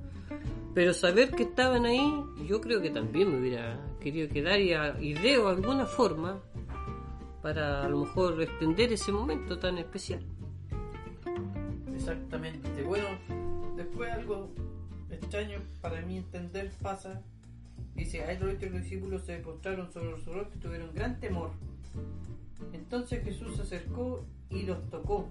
Pero 0.77 0.93
saber 0.93 1.31
que 1.31 1.41
estaban 1.41 1.87
ahí, 1.87 2.23
yo 2.47 2.61
creo 2.61 2.79
que 2.83 2.91
también 2.91 3.31
me 3.31 3.39
hubiera 3.39 3.83
querido 3.99 4.29
quedar 4.29 4.59
y, 4.59 4.73
a- 4.73 4.95
y 5.01 5.15
alguna 5.47 5.87
forma 5.87 6.39
para 7.41 7.83
a 7.83 7.89
lo 7.89 8.01
mejor 8.01 8.39
extender 8.39 8.93
ese 8.93 9.11
momento 9.11 9.57
tan 9.57 9.79
especial. 9.79 10.23
Exactamente. 11.95 12.83
Bueno, 12.83 13.07
después 13.75 14.11
algo 14.11 14.51
extraño 15.09 15.57
para 15.81 15.99
mí 16.03 16.17
entender 16.17 16.71
pasa. 16.79 17.23
Dice, 17.95 18.21
los 18.39 18.53
otros 18.53 18.71
discípulos 18.73 19.23
se 19.23 19.37
postraron 19.37 19.91
sobre 19.91 20.23
su 20.23 20.31
rostro 20.31 20.51
y 20.57 20.59
tuvieron 20.59 20.93
gran 20.93 21.19
temor. 21.19 21.49
Entonces 22.71 23.23
Jesús 23.23 23.55
se 23.55 23.63
acercó 23.63 24.23
y 24.51 24.61
los 24.61 24.87
tocó. 24.91 25.27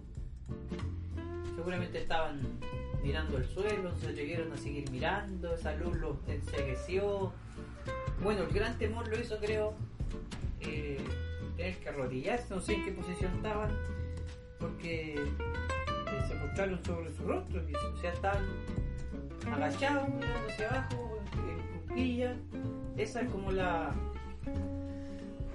Seguramente 1.57 1.99
estaban 2.03 2.41
mirando 3.03 3.39
el 3.39 3.45
suelo, 3.47 3.93
se 3.99 4.09
atrevieron 4.09 4.53
a 4.53 4.57
seguir 4.57 4.89
mirando, 4.91 5.55
esa 5.55 5.75
luz 5.75 5.97
los 5.97 6.17
ensegueció. 6.29 7.33
Bueno, 8.23 8.43
el 8.43 8.51
gran 8.53 8.79
temor 8.79 9.09
lo 9.09 9.19
hizo, 9.19 9.39
creo, 9.39 9.75
eh, 10.61 10.99
tener 11.57 11.77
que 11.79 11.89
arrodillarse, 11.89 12.55
no 12.55 12.61
sé 12.61 12.75
en 12.75 12.85
qué 12.85 12.93
posición 12.93 13.35
estaban. 13.37 13.71
porque 14.59 15.15
eh, 15.15 16.25
se 16.29 16.35
postraron 16.37 16.83
sobre 16.85 17.13
su 17.13 17.25
rostro, 17.25 17.63
y, 17.69 17.75
o 17.75 17.97
sea, 18.01 18.13
estaban 18.13 18.45
agachados, 19.53 20.09
mirando 20.09 20.49
hacia 20.49 20.69
abajo, 20.69 21.21
en 21.49 21.81
cuclillas. 21.81 22.37
Esa 22.97 23.21
es 23.21 23.31
como 23.31 23.53
la, 23.53 23.93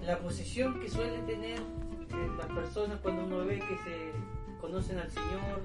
la 0.05 0.19
posición 0.19 0.79
que 0.79 0.89
suelen 0.89 1.25
tener 1.25 1.59
eh, 1.59 2.29
las 2.37 2.47
personas 2.47 2.99
cuando 3.01 3.23
uno 3.25 3.45
ve 3.45 3.59
que 3.59 3.77
se 3.77 4.10
conocen 4.71 4.99
al 4.99 5.11
Señor, 5.11 5.61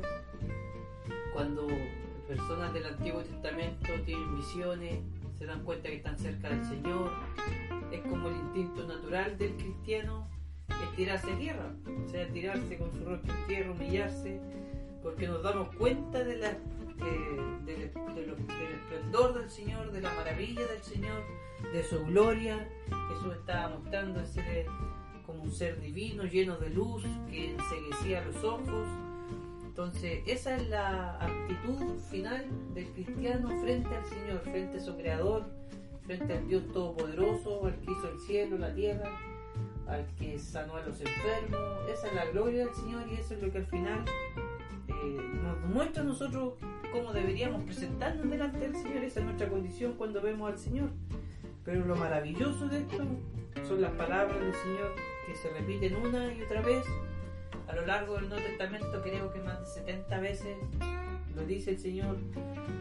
cuando 1.33 1.69
personas 2.27 2.75
del 2.75 2.87
Antiguo 2.87 3.23
Testamento 3.23 3.93
tienen 4.05 4.37
visiones, 4.37 4.99
se 5.39 5.47
dan 5.47 5.63
cuenta 5.63 5.89
que 5.89 5.97
están 5.97 6.19
cerca 6.19 6.49
del 6.49 6.65
Señor. 6.65 7.13
Es 7.93 8.01
como 8.01 8.29
el 8.29 8.35
instinto 8.35 8.85
natural 8.85 9.39
del 9.39 9.55
cristiano, 9.55 10.27
es 10.69 10.97
tirarse 10.97 11.33
a 11.33 11.39
tierra, 11.39 11.73
o 12.05 12.09
sea, 12.11 12.27
tirarse 12.33 12.79
con 12.79 12.91
su 12.93 13.05
rostro 13.05 13.33
en 13.33 13.47
tierra, 13.47 13.71
humillarse, 13.71 14.41
porque 15.05 15.29
nos 15.29 15.41
damos 15.41 15.69
cuenta 15.77 16.25
de 16.25 16.37
la, 16.39 16.49
eh, 16.51 16.59
del, 17.65 17.93
de 17.95 18.27
lo- 18.27 18.35
del 18.35 18.73
esplendor 18.75 19.35
del 19.39 19.51
Señor, 19.51 19.93
de 19.93 20.01
la 20.01 20.13
maravilla 20.15 20.67
del 20.67 20.83
Señor, 20.83 21.23
de 21.73 21.85
su 21.85 22.05
gloria. 22.07 22.69
Jesús 23.11 23.35
estaba 23.37 23.69
mostrando 23.69 24.21
ese 24.21 24.67
como 25.27 25.43
un 25.43 25.53
ser 25.53 25.81
divino, 25.81 26.25
lleno 26.25 26.57
de 26.57 26.71
luz, 26.71 27.05
que 27.29 27.51
enseguecía 27.51 28.25
los 28.25 28.43
ojos. 28.45 28.87
Entonces, 29.67 30.23
esa 30.27 30.57
es 30.57 30.69
la 30.69 31.19
actitud 31.21 31.99
final 32.11 32.47
del 32.73 32.87
cristiano 32.93 33.49
frente 33.61 33.95
al 33.95 34.05
Señor, 34.07 34.41
frente 34.41 34.79
a 34.79 34.81
su 34.81 34.97
Creador, 34.97 35.45
frente 36.07 36.33
al 36.33 36.49
Dios 36.49 36.63
Todopoderoso, 36.73 37.67
al 37.67 37.75
que 37.81 37.91
hizo 37.91 38.09
el 38.09 38.21
cielo, 38.21 38.57
la 38.57 38.73
tierra, 38.73 39.11
al 39.87 40.07
que 40.19 40.39
sanó 40.39 40.77
a 40.77 40.83
los 40.83 40.99
enfermos. 41.01 41.91
Esa 41.93 42.07
es 42.07 42.15
la 42.15 42.25
gloria 42.27 42.65
del 42.65 42.75
Señor 42.75 43.03
y 43.11 43.17
eso 43.17 43.35
es 43.35 43.43
lo 43.43 43.51
que 43.51 43.59
al 43.59 43.67
final 43.67 44.05
eh, 44.89 45.21
nos 45.43 45.61
muestra 45.75 46.03
a 46.03 46.07
nosotros 46.07 46.55
cómo 46.93 47.13
deberíamos 47.13 47.63
presentarnos 47.65 48.31
delante 48.31 48.61
del 48.61 48.77
Señor. 48.77 49.05
Esa 49.05 49.21
es 49.21 49.27
nuestra 49.27 49.49
condición 49.49 49.95
cuando 49.99 50.23
vemos 50.23 50.51
al 50.51 50.59
Señor. 50.59 50.89
Pero 51.65 51.85
lo 51.85 51.97
maravilloso 51.97 52.69
de 52.69 52.79
esto 52.79 53.05
son 53.67 53.83
las 53.83 53.93
palabras 53.93 54.39
del 54.41 54.55
Señor 54.55 55.16
que 55.27 55.35
se 55.35 55.51
repiten 55.51 55.97
una 55.97 56.33
y 56.33 56.43
otra 56.43 56.63
vez 56.63 56.87
a 57.69 57.75
lo 57.75 57.85
largo 57.85 58.15
del 58.15 58.29
Nuevo 58.29 58.47
Testamento, 58.47 59.03
creo 59.03 59.33
que 59.33 59.41
más 59.41 59.61
de 59.61 59.67
70 59.67 60.21
veces 60.21 60.57
lo 61.35 61.45
dice 61.45 61.73
el 61.73 61.79
Señor 61.79 62.17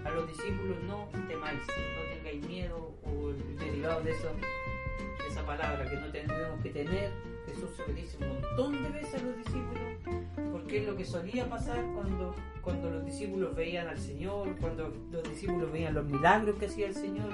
a 0.06 0.12
los 0.12 0.28
discípulos: 0.28 0.78
no 0.88 1.10
temáis, 1.28 1.60
no 1.60 2.16
tengáis 2.16 2.48
miedo, 2.48 2.94
o 3.04 3.30
el 3.32 3.58
derivado 3.58 4.02
de, 4.02 4.12
eso, 4.12 4.28
de 4.28 5.28
esa 5.28 5.46
palabra 5.46 5.90
que 5.90 5.96
no 5.96 6.12
tenemos 6.12 6.62
que 6.62 6.70
temer. 6.70 7.12
Jesús 7.48 7.70
se 7.76 7.88
lo 7.88 7.94
dice 7.94 8.18
un 8.20 8.28
montón 8.28 8.84
de 8.84 8.90
veces 8.90 9.22
a 9.22 9.24
los 9.24 9.38
discípulos, 9.38 10.52
porque 10.52 10.80
es 10.80 10.88
lo 10.88 10.96
que 10.96 11.06
solía 11.06 11.48
pasar 11.48 11.84
cuando, 11.94 12.36
cuando 12.62 12.90
los 12.90 13.06
discípulos 13.06 13.56
veían 13.56 13.88
al 13.88 14.00
Señor, 14.00 14.56
cuando 14.60 14.92
los 15.12 15.24
discípulos 15.24 15.72
veían 15.72 15.94
los 15.94 16.06
milagros 16.06 16.56
que 16.58 16.66
hacía 16.66 16.88
el 16.88 16.96
Señor, 16.96 17.30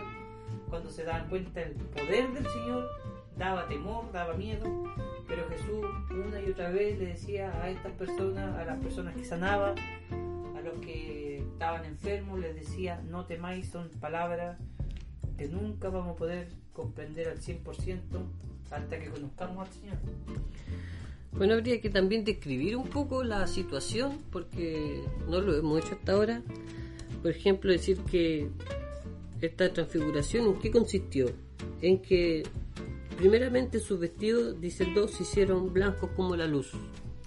cuando 0.70 0.90
se 0.90 1.04
daban 1.06 1.30
cuenta 1.30 1.62
del 1.62 1.74
poder 1.74 2.32
del 2.34 2.46
Señor, 2.46 2.90
daba 3.42 3.68
temor, 3.68 4.12
daba 4.12 4.36
miedo, 4.36 4.66
pero 5.28 5.50
Jesús 5.50 5.84
una 6.12 6.40
y 6.40 6.52
otra 6.52 6.70
vez 6.70 7.00
le 7.00 7.08
decía 7.08 7.52
a 7.60 7.72
estas 7.72 7.92
personas, 7.94 8.56
a 8.56 8.66
las 8.66 8.80
personas 8.80 9.16
que 9.16 9.26
sanaba, 9.26 9.74
a 10.56 10.62
los 10.62 10.76
que 10.80 11.40
estaban 11.40 11.84
enfermos, 11.86 12.40
les 12.40 12.54
decía, 12.54 13.02
no 13.10 13.26
temáis, 13.26 13.68
son 13.68 13.90
palabras 14.00 14.60
que 15.40 15.48
nunca 15.48 15.90
vamos 15.90 16.14
a 16.14 16.16
poder 16.18 16.50
comprender 16.72 17.30
al 17.30 17.40
100% 17.40 17.98
hasta 18.70 19.00
que 19.00 19.10
conozcamos 19.10 19.68
al 19.68 19.74
Señor. 19.74 19.98
Bueno, 21.32 21.56
habría 21.56 21.82
que 21.82 21.90
también 21.90 22.24
describir 22.24 22.78
un 22.78 22.90
poco 22.90 23.24
la 23.24 23.48
situación, 23.48 24.20
porque 24.32 25.02
no 25.28 25.42
lo 25.42 25.58
hemos 25.58 25.84
hecho 25.84 25.96
hasta 25.96 26.12
ahora. 26.12 26.44
Por 27.24 27.32
ejemplo, 27.32 27.72
decir 27.72 27.98
que 28.02 28.50
esta 29.42 29.74
transfiguración, 29.74 30.46
¿en 30.46 30.60
qué 30.60 30.70
consistió? 30.70 31.32
En 31.82 32.04
que, 32.04 32.44
primeramente, 33.22 33.80
sus 33.80 34.00
vestidos, 34.00 34.60
dice 34.60 34.84
el 34.84 34.96
2, 34.96 35.12
se 35.12 35.22
hicieron 35.22 35.72
blancos 35.72 36.10
como 36.16 36.36
la 36.36 36.48
luz. 36.48 36.72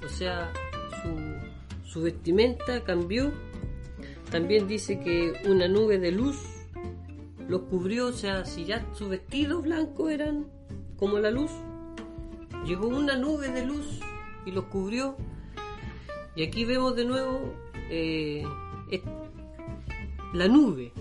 O 0.04 0.08
sea, 0.08 0.52
su, 1.00 1.88
su 1.88 2.02
vestimenta 2.02 2.82
cambió. 2.82 3.32
También 4.28 4.66
dice 4.66 4.98
que 4.98 5.34
una 5.48 5.68
nube 5.68 6.00
de 6.00 6.10
luz 6.10 6.36
los 7.48 7.62
cubrió, 7.62 8.08
o 8.08 8.12
sea, 8.12 8.44
si 8.44 8.64
ya 8.64 8.84
sus 8.92 9.08
vestidos 9.08 9.62
blancos 9.62 10.10
eran 10.10 10.46
como 10.96 11.20
la 11.20 11.30
luz, 11.30 11.52
llegó 12.66 12.88
una 12.88 13.16
nube 13.16 13.50
de 13.50 13.64
luz 13.64 14.00
y 14.44 14.50
los 14.50 14.64
cubrió. 14.64 15.16
Y 16.34 16.42
aquí 16.42 16.64
vemos 16.64 16.96
de 16.96 17.04
nuevo 17.04 17.54
eh, 17.88 18.44
la 20.32 20.48
nube. 20.48 20.92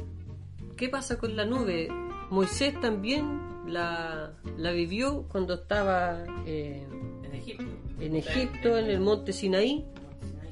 ¿Qué 0.77 0.87
pasa 0.87 1.17
con 1.17 1.35
la 1.35 1.45
nube? 1.45 1.87
Moisés 2.29 2.79
también 2.79 3.52
la, 3.67 4.33
la 4.57 4.71
vivió 4.71 5.23
cuando 5.29 5.55
estaba 5.55 6.23
eh, 6.45 6.85
En 7.23 7.35
Egipto. 7.35 7.63
en 7.99 8.15
Egipto, 8.15 8.77
en 8.77 8.85
el 8.89 8.99
monte 8.99 9.33
Sinaí. 9.33 9.85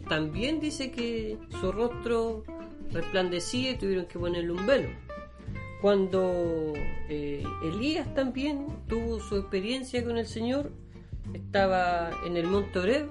También 0.08 0.60
dice 0.60 0.91
que 0.91 1.38
su 1.60 1.71
rostro 1.71 2.43
resplandecía 2.91 3.71
y 3.71 3.78
tuvieron 3.78 4.06
que 4.06 4.19
ponerle 4.19 4.52
un 4.52 4.65
velo. 4.65 4.89
Cuando 5.82 6.74
eh, 7.10 7.43
Elías 7.63 8.13
también 8.13 8.67
tuvo 8.88 9.19
su 9.19 9.38
experiencia 9.38 10.04
con 10.04 10.17
el 10.17 10.28
Señor, 10.28 10.71
estaba 11.34 12.12
en 12.26 12.38
el 12.38 12.47
monte 12.47 12.78
Oreb 12.80 13.10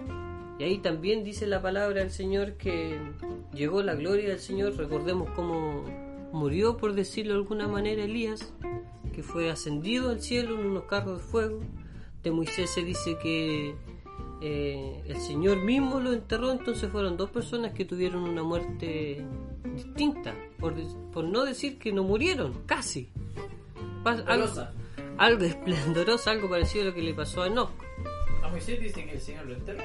y 0.59 0.65
ahí 0.65 0.79
también 0.79 1.25
dice 1.25 1.47
la 1.47 1.63
palabra 1.63 2.01
del 2.01 2.11
Señor 2.11 2.53
que 2.53 2.99
llegó 3.55 3.83
la 3.83 3.95
gloria 3.95 4.29
del 4.29 4.39
Señor. 4.39 4.77
Recordemos 4.77 5.31
cómo 5.31 5.85
murió, 6.33 6.77
por 6.77 6.93
decirlo 6.93 7.33
de 7.33 7.39
alguna 7.41 7.67
manera, 7.67 8.05
Elías, 8.05 8.53
que 9.13 9.23
fue 9.23 9.51
ascendido 9.51 10.11
al 10.11 10.21
cielo 10.21 10.59
en 10.61 10.67
unos 10.67 10.85
carros 10.85 11.19
de 11.19 11.25
fuego. 11.25 11.61
De 12.23 12.31
Moisés 12.31 12.71
se 12.71 12.83
dice 12.83 13.17
que 13.19 13.75
eh, 14.43 15.03
el 15.07 15.17
Señor 15.21 15.59
mismo 15.59 16.01
lo 16.01 16.13
enterró, 16.13 16.51
entonces 16.53 16.91
fueron 16.91 17.17
dos 17.17 17.31
personas 17.31 17.73
que 17.73 17.85
tuvieron 17.85 18.23
una 18.23 18.43
muerte 18.43 19.25
distinta, 19.75 20.35
por, 20.59 20.75
por 21.13 21.25
no 21.25 21.45
decir 21.45 21.79
que 21.79 21.93
no 21.93 22.03
murieron, 22.05 22.63
casi. 22.67 23.09
Pas- 24.05 24.25
algo 25.19 25.45
esplendoroso, 25.45 26.31
algo 26.31 26.49
parecido 26.49 26.85
a 26.85 26.87
lo 26.89 26.95
que 26.95 27.03
le 27.03 27.15
pasó 27.15 27.43
a 27.43 27.47
Enoch. 27.47 27.71
A 28.43 28.49
Moisés 28.49 28.81
dice 28.81 29.05
que 29.05 29.13
el 29.13 29.21
Señor 29.21 29.47
lo 29.47 29.55
enterró. 29.55 29.83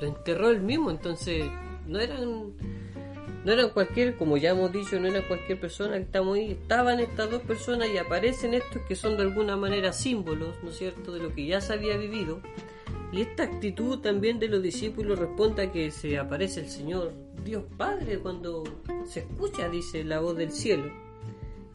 Lo 0.00 0.06
enterró 0.06 0.50
él 0.50 0.60
mismo, 0.60 0.90
entonces 0.90 1.44
no 1.86 1.98
eran 1.98 2.52
no 3.48 3.54
eran 3.54 3.70
cualquier, 3.70 4.14
como 4.16 4.36
ya 4.36 4.50
hemos 4.50 4.70
dicho, 4.70 5.00
no 5.00 5.08
eran 5.08 5.22
cualquier 5.22 5.58
persona 5.58 5.96
que 5.96 6.02
estamos 6.02 6.36
ahí, 6.36 6.50
estaban 6.50 7.00
estas 7.00 7.30
dos 7.30 7.40
personas 7.40 7.88
y 7.88 7.96
aparecen 7.96 8.52
estos 8.52 8.82
que 8.82 8.94
son 8.94 9.16
de 9.16 9.22
alguna 9.22 9.56
manera 9.56 9.94
símbolos, 9.94 10.62
¿no 10.62 10.68
es 10.68 10.76
cierto?, 10.76 11.12
de 11.12 11.20
lo 11.20 11.34
que 11.34 11.46
ya 11.46 11.62
se 11.62 11.72
había 11.72 11.96
vivido. 11.96 12.42
Y 13.10 13.22
esta 13.22 13.44
actitud 13.44 14.00
también 14.00 14.38
de 14.38 14.48
los 14.48 14.62
discípulos 14.62 15.18
responde 15.18 15.62
a 15.62 15.72
que 15.72 15.90
se 15.90 16.18
aparece 16.18 16.60
el 16.60 16.68
Señor 16.68 17.14
Dios 17.42 17.64
Padre 17.78 18.18
cuando 18.18 18.64
se 19.06 19.20
escucha, 19.20 19.70
dice, 19.70 20.04
la 20.04 20.20
voz 20.20 20.36
del 20.36 20.52
cielo. 20.52 20.92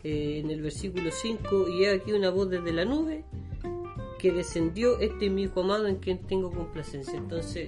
Eh, 0.04 0.42
en 0.44 0.52
el 0.52 0.62
versículo 0.62 1.10
5, 1.12 1.70
y 1.70 1.86
he 1.86 1.90
aquí 1.90 2.12
una 2.12 2.30
voz 2.30 2.52
desde 2.52 2.72
la 2.72 2.86
nube 2.86 3.26
que 4.20 4.32
descendió, 4.32 5.00
este 5.00 5.26
es 5.26 5.32
mi 5.32 5.44
hijo 5.44 5.62
amado 5.62 5.88
en 5.88 5.96
quien 5.96 6.20
tengo 6.20 6.52
complacencia. 6.52 7.18
Entonces, 7.18 7.68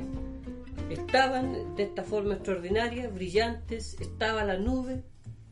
estaban 0.90 1.76
de 1.76 1.84
esta 1.84 2.04
forma 2.04 2.36
extraordinaria, 2.36 3.10
brillantes, 3.10 4.00
estaba 4.00 4.44
la 4.44 4.58
nube 4.58 5.04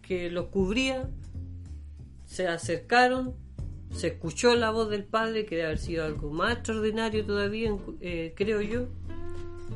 que 0.02 0.30
los 0.30 0.48
cubría, 0.48 1.10
se 2.26 2.48
acercaron, 2.48 3.36
se 3.92 4.08
escuchó 4.08 4.56
la 4.56 4.72
voz 4.72 4.90
del 4.90 5.04
Padre, 5.04 5.46
que 5.46 5.56
debe 5.56 5.68
haber 5.68 5.80
sido 5.80 6.06
algo 6.06 6.32
más 6.32 6.58
extraordinario 6.58 7.26
todavía, 7.26 7.76
eh, 8.02 8.34
creo 8.36 8.62
yo. 8.62 8.88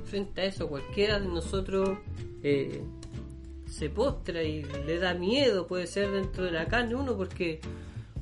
Frente 0.05 0.41
a 0.41 0.45
eso, 0.45 0.67
cualquiera 0.67 1.19
de 1.19 1.27
nosotros 1.27 1.97
eh, 2.43 2.81
se 3.69 3.89
postra 3.89 4.43
y 4.43 4.63
le 4.63 4.99
da 4.99 5.13
miedo, 5.13 5.67
puede 5.67 5.87
ser 5.87 6.11
dentro 6.11 6.45
de 6.45 6.51
la 6.51 6.65
carne 6.65 6.95
uno, 6.95 7.15
porque 7.15 7.59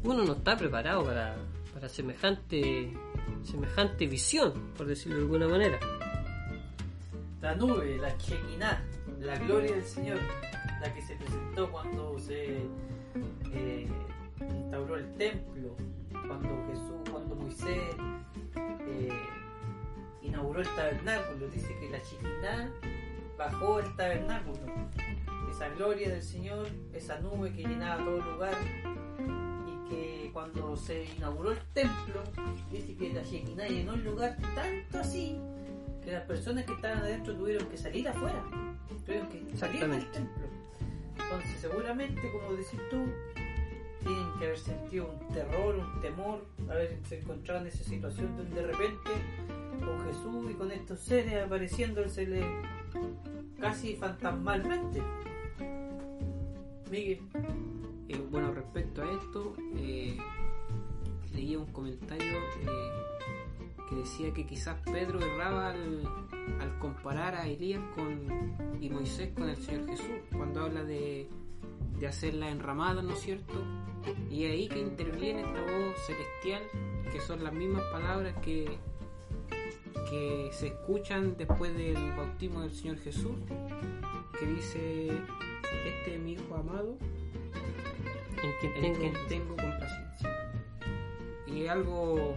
uno 0.04 0.24
no 0.24 0.34
está 0.34 0.58
preparado 0.58 1.04
para, 1.04 1.38
para 1.74 1.89
semejante, 1.89 2.91
semejante 3.43 4.08
visión, 4.08 4.54
por 4.78 4.88
decirlo 4.88 5.17
de 5.17 5.24
alguna 5.24 5.48
manera. 5.48 5.80
La 7.46 7.54
nube, 7.54 7.96
la 8.00 8.10
Shekinah, 8.18 8.84
la 9.20 9.38
gloria 9.38 9.74
del 9.74 9.84
Señor, 9.84 10.18
la 10.82 10.92
que 10.92 11.00
se 11.00 11.16
presentó 11.16 11.72
cuando 11.72 12.18
se 12.18 12.66
eh, 13.54 13.88
instauró 14.42 14.96
el 14.96 15.14
templo, 15.14 15.76
cuando 16.26 16.66
Jesús, 16.72 17.08
cuando 17.12 17.36
Moisés 17.36 17.78
eh, 18.88 19.14
inauguró 20.24 20.62
el 20.62 20.68
tabernáculo. 20.70 21.48
Dice 21.50 21.78
que 21.80 21.92
la 21.92 22.00
Shekinah 22.00 22.72
bajó 23.38 23.80
el 23.80 23.96
tabernáculo. 23.96 24.62
Esa 25.52 25.70
gloria 25.70 26.10
del 26.10 26.24
Señor, 26.24 26.68
esa 26.94 27.20
nube 27.20 27.54
que 27.54 27.62
llenaba 27.62 28.04
todo 28.04 28.22
lugar 28.22 28.56
y 29.68 29.88
que 29.88 30.32
cuando 30.34 30.76
se 30.76 31.06
inauguró 31.16 31.52
el 31.52 31.60
templo, 31.76 32.24
dice 32.72 32.96
que 32.96 33.14
la 33.14 33.22
Shekinah 33.22 33.68
llenó 33.68 33.94
el 33.94 34.04
lugar 34.04 34.36
tanto 34.56 34.98
así 34.98 35.40
que 36.06 36.12
las 36.12 36.24
personas 36.24 36.65
que 36.65 36.74
estaban 36.74 37.00
adentro 37.00 37.36
tuvieron 37.36 37.68
que 37.68 37.78
salir 37.78 38.08
afuera, 38.08 38.44
tuvieron 39.06 39.28
que 39.30 39.58
salir 39.58 39.88
del 39.88 40.12
templo. 40.12 40.44
Entonces, 41.18 41.60
seguramente, 41.60 42.22
como 42.32 42.56
decís 42.56 42.80
tú, 42.91 43.06
tienen 44.04 44.28
que 44.38 44.46
haber 44.46 44.60
sentido 44.60 45.12
un 45.20 45.34
terror, 45.34 45.76
un 45.76 46.02
temor, 46.02 46.46
haberse 46.70 47.20
encontrado 47.20 47.62
en 47.62 47.68
esa 47.68 47.84
situación 47.84 48.38
donde 48.38 48.62
de 48.62 48.68
repente 48.68 49.12
con 49.84 50.06
Jesús 50.06 50.52
y 50.52 50.54
con 50.54 50.72
estos 50.72 51.00
seres 51.00 51.44
apareciéndosele 51.44 52.46
casi 53.60 53.96
fantasmalmente. 53.96 55.02
Miguel, 56.91 57.20
Eh, 58.08 58.22
bueno, 58.30 58.54
respecto 58.54 59.02
a 59.02 59.12
esto, 59.12 59.56
eh, 59.78 60.15
leía 61.34 61.58
un 61.58 61.65
comentario 61.72 62.38
eh, 62.62 62.91
que 63.89 63.95
decía 63.95 64.34
que 64.34 64.45
quizás 64.45 64.78
Pedro 64.91 65.19
erraba 65.19 65.69
al, 65.69 66.04
al 66.60 66.80
comparar 66.80 67.36
a 67.36 67.48
Elías 67.48 67.82
con, 67.95 68.78
y 68.82 68.89
Moisés 68.89 69.34
con 69.34 69.50
el 69.50 69.58
Señor 69.58 69.88
Jesús, 69.88 70.17
cuando 70.36 70.62
habla 70.62 70.84
de, 70.84 71.30
de 72.00 72.08
hacer 72.08 72.34
la 72.34 72.50
enramada, 72.50 73.02
¿no 73.02 73.13
es 73.13 73.19
cierto? 73.19 73.54
Y 74.30 74.45
ahí 74.45 74.67
que 74.67 74.80
interviene 74.80 75.41
esta 75.41 75.62
voz 75.62 75.95
celestial, 76.06 76.63
que 77.12 77.19
son 77.21 77.43
las 77.43 77.54
mismas 77.54 77.84
palabras 77.91 78.36
que, 78.41 78.78
que 80.10 80.50
se 80.52 80.67
escuchan 80.67 81.36
después 81.38 81.76
del 81.76 82.12
bautismo 82.15 82.62
del 82.62 82.71
Señor 82.71 82.98
Jesús, 83.00 83.38
que 84.39 84.45
dice, 84.45 85.08
este 85.86 86.15
es 86.15 86.21
mi 86.21 86.34
Hijo 86.34 86.56
amado, 86.56 86.98
En 88.43 88.52
quien 88.60 88.86
en 88.86 88.93
tengo 89.00 89.19
tengo 89.28 89.56
complacencia. 89.56 90.30
Y 91.48 91.67
algo 91.67 92.36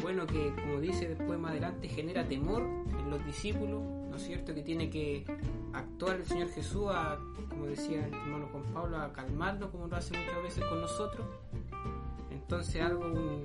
bueno 0.00 0.26
que, 0.26 0.54
como 0.54 0.80
dice 0.80 1.08
después 1.08 1.38
más 1.38 1.52
adelante, 1.52 1.88
genera 1.88 2.26
temor 2.26 2.62
en 2.98 3.10
los 3.10 3.24
discípulos, 3.26 3.82
¿no 4.10 4.16
es 4.16 4.22
cierto? 4.22 4.54
Que 4.54 4.62
tiene 4.62 4.88
que 4.88 5.24
actuar 5.72 6.16
el 6.16 6.26
Señor 6.26 6.48
Jesús, 6.50 6.86
a, 6.90 7.18
como 7.48 7.66
decía 7.66 8.06
el 8.06 8.14
hermano 8.14 8.48
Juan 8.52 8.64
Pablo, 8.72 8.96
a 8.98 9.12
calmarnos 9.12 9.70
como 9.70 9.86
lo 9.86 9.96
hace 9.96 10.16
muchas 10.16 10.42
veces 10.42 10.64
con 10.64 10.80
nosotros. 10.80 11.26
Entonces 12.30 12.82
algo, 12.82 13.04
un, 13.04 13.44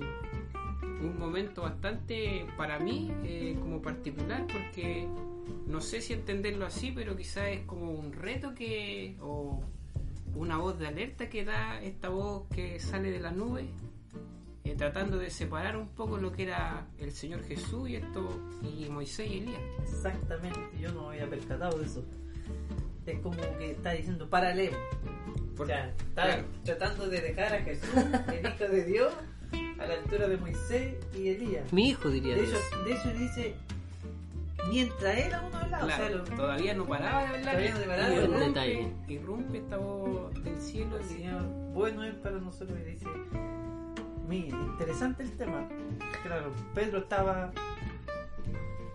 un 1.00 1.18
momento 1.18 1.62
bastante 1.62 2.46
para 2.56 2.78
mí 2.78 3.12
eh, 3.24 3.56
como 3.60 3.80
particular 3.80 4.46
porque 4.46 5.06
no 5.66 5.80
sé 5.80 6.00
si 6.00 6.12
entenderlo 6.12 6.66
así, 6.66 6.92
pero 6.94 7.16
quizás 7.16 7.48
es 7.48 7.60
como 7.62 7.90
un 7.90 8.12
reto 8.12 8.54
que 8.54 9.16
o 9.20 9.62
una 10.34 10.56
voz 10.56 10.78
de 10.78 10.86
alerta 10.86 11.28
que 11.28 11.44
da 11.44 11.80
esta 11.82 12.08
voz 12.08 12.46
que 12.54 12.80
sale 12.80 13.10
de 13.10 13.20
la 13.20 13.32
nube, 13.32 13.68
eh, 14.70 14.74
tratando 14.76 15.18
de 15.18 15.30
separar 15.30 15.76
un 15.76 15.88
poco 15.88 16.18
lo 16.18 16.32
que 16.32 16.44
era 16.44 16.86
el 16.98 17.12
Señor 17.12 17.42
Jesús 17.44 17.88
y 17.88 17.96
esto 17.96 18.28
y 18.62 18.88
Moisés 18.88 19.30
y 19.30 19.38
Elías. 19.38 19.60
exactamente, 19.82 20.58
yo 20.80 20.92
no 20.92 21.08
me 21.08 21.14
había 21.16 21.28
percatado 21.30 21.78
de 21.78 21.86
eso. 21.86 22.04
Es 23.06 23.20
como 23.20 23.36
que 23.58 23.70
está 23.72 23.92
diciendo 23.92 24.28
paralelo. 24.28 24.76
O 25.58 25.64
sea, 25.66 25.88
está 25.88 26.22
Claro. 26.24 26.44
tratando 26.64 27.08
de 27.08 27.20
dejar 27.20 27.54
a 27.54 27.62
Jesús, 27.62 27.90
el 28.32 28.46
Hijo 28.46 28.64
de 28.72 28.84
Dios, 28.84 29.12
a 29.78 29.86
la 29.86 29.94
altura 29.94 30.28
de 30.28 30.36
Moisés 30.36 30.94
y 31.16 31.28
Elías. 31.28 31.72
Mi 31.72 31.88
hijo 31.90 32.10
diría 32.10 32.34
De 32.36 32.42
Dios. 32.42 32.58
hecho, 32.70 32.84
de 32.84 32.92
hecho 32.94 33.12
dice, 33.18 33.54
mientras 34.70 35.16
él 35.18 35.34
aún 35.34 35.54
hablaba, 35.54 35.84
o 35.84 35.88
sea, 35.88 36.10
lo- 36.10 36.24
todavía 36.24 36.74
no 36.74 36.84
paraba 36.86 37.22
de 37.22 37.28
hablar 37.28 37.42
Todavía 37.56 37.74
no 37.74 37.80
paraba 37.86 38.08
y 38.12 38.16
de 38.16 38.22
hablar. 38.22 38.40
irrumpe, 38.42 38.60
Detalle. 38.60 38.92
irrumpe 39.08 39.58
esta 39.58 39.76
voz 39.78 40.44
del 40.44 40.60
cielo 40.60 40.96
el 40.98 41.02
y- 41.02 41.08
Señor 41.08 41.42
bueno 41.72 42.04
es 42.04 42.14
para 42.16 42.38
nosotros 42.38 42.78
y 42.80 42.90
dice, 42.90 43.06
mire, 44.28 44.48
interesante 44.50 45.22
el 45.22 45.32
tema. 45.32 45.68
Claro, 46.22 46.52
Pedro 46.74 46.98
estaba 46.98 47.50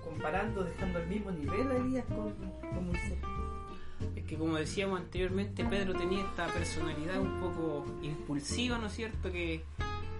comparando, 0.03 0.63
dejando 0.63 0.99
al 0.99 1.07
mismo 1.07 1.31
nivel 1.31 1.71
a 1.71 1.77
Elías 1.77 2.05
con, 2.05 2.33
con 2.33 2.87
Moisés. 2.87 3.17
Es 4.15 4.23
que 4.25 4.37
como 4.37 4.55
decíamos 4.57 4.99
anteriormente, 4.99 5.65
Pedro 5.65 5.93
tenía 5.93 6.21
esta 6.21 6.47
personalidad 6.47 7.19
un 7.19 7.39
poco 7.39 7.85
impulsiva, 8.01 8.77
¿no 8.77 8.87
es 8.87 8.93
cierto? 8.93 9.31
Que, 9.31 9.63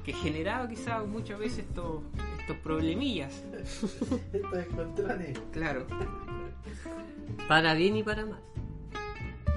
que 0.04 0.13
generaba 0.13 0.67
quizás 0.67 1.06
muchas 1.06 1.39
veces 1.39 1.60
estos, 1.60 2.02
estos 2.39 2.58
problemillas. 2.58 3.43
Estos 4.34 4.58
encontrones. 4.58 5.39
Claro, 5.52 5.86
Para 7.47 7.73
bien 7.73 7.97
y 7.97 8.04
para 8.04 8.26
mal. 8.26 8.41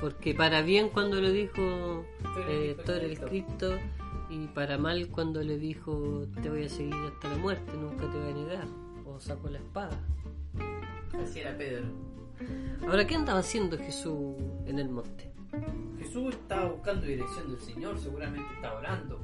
Porque 0.01 0.35
para 0.35 0.61
bien 0.61 0.91
cuando 0.91 1.21
le 1.21 1.33
dijo 1.33 2.05
eh, 2.49 2.77
eres 2.87 3.03
el 3.03 3.19
Cristo. 3.21 3.73
Y 4.29 4.47
para 4.49 4.77
mal 4.77 5.09
cuando 5.09 5.43
le 5.43 5.59
dijo 5.59 6.27
te 6.43 6.51
voy 6.51 6.65
a 6.65 6.69
seguir 6.69 6.95
hasta 6.95 7.29
la 7.31 7.37
muerte, 7.37 7.73
nunca 7.77 8.11
te 8.11 8.19
voy 8.19 8.31
a 8.31 8.35
negar. 8.35 8.69
O 9.07 9.21
sacó 9.21 9.49
la 9.49 9.59
espada. 9.59 9.99
Así 11.23 11.41
era 11.41 11.57
Pedro. 11.57 11.87
Ahora, 12.87 13.07
¿qué 13.07 13.15
andaba 13.15 13.39
haciendo 13.39 13.79
Jesús 13.79 14.37
en 14.67 14.79
el 14.79 14.89
monte? 14.89 15.31
Jesús 15.99 16.35
estaba 16.35 16.71
buscando 16.71 17.07
dirección 17.07 17.51
del 17.51 17.61
Señor, 17.61 17.99
seguramente 17.99 18.55
estaba 18.55 18.79
orando. 18.79 19.21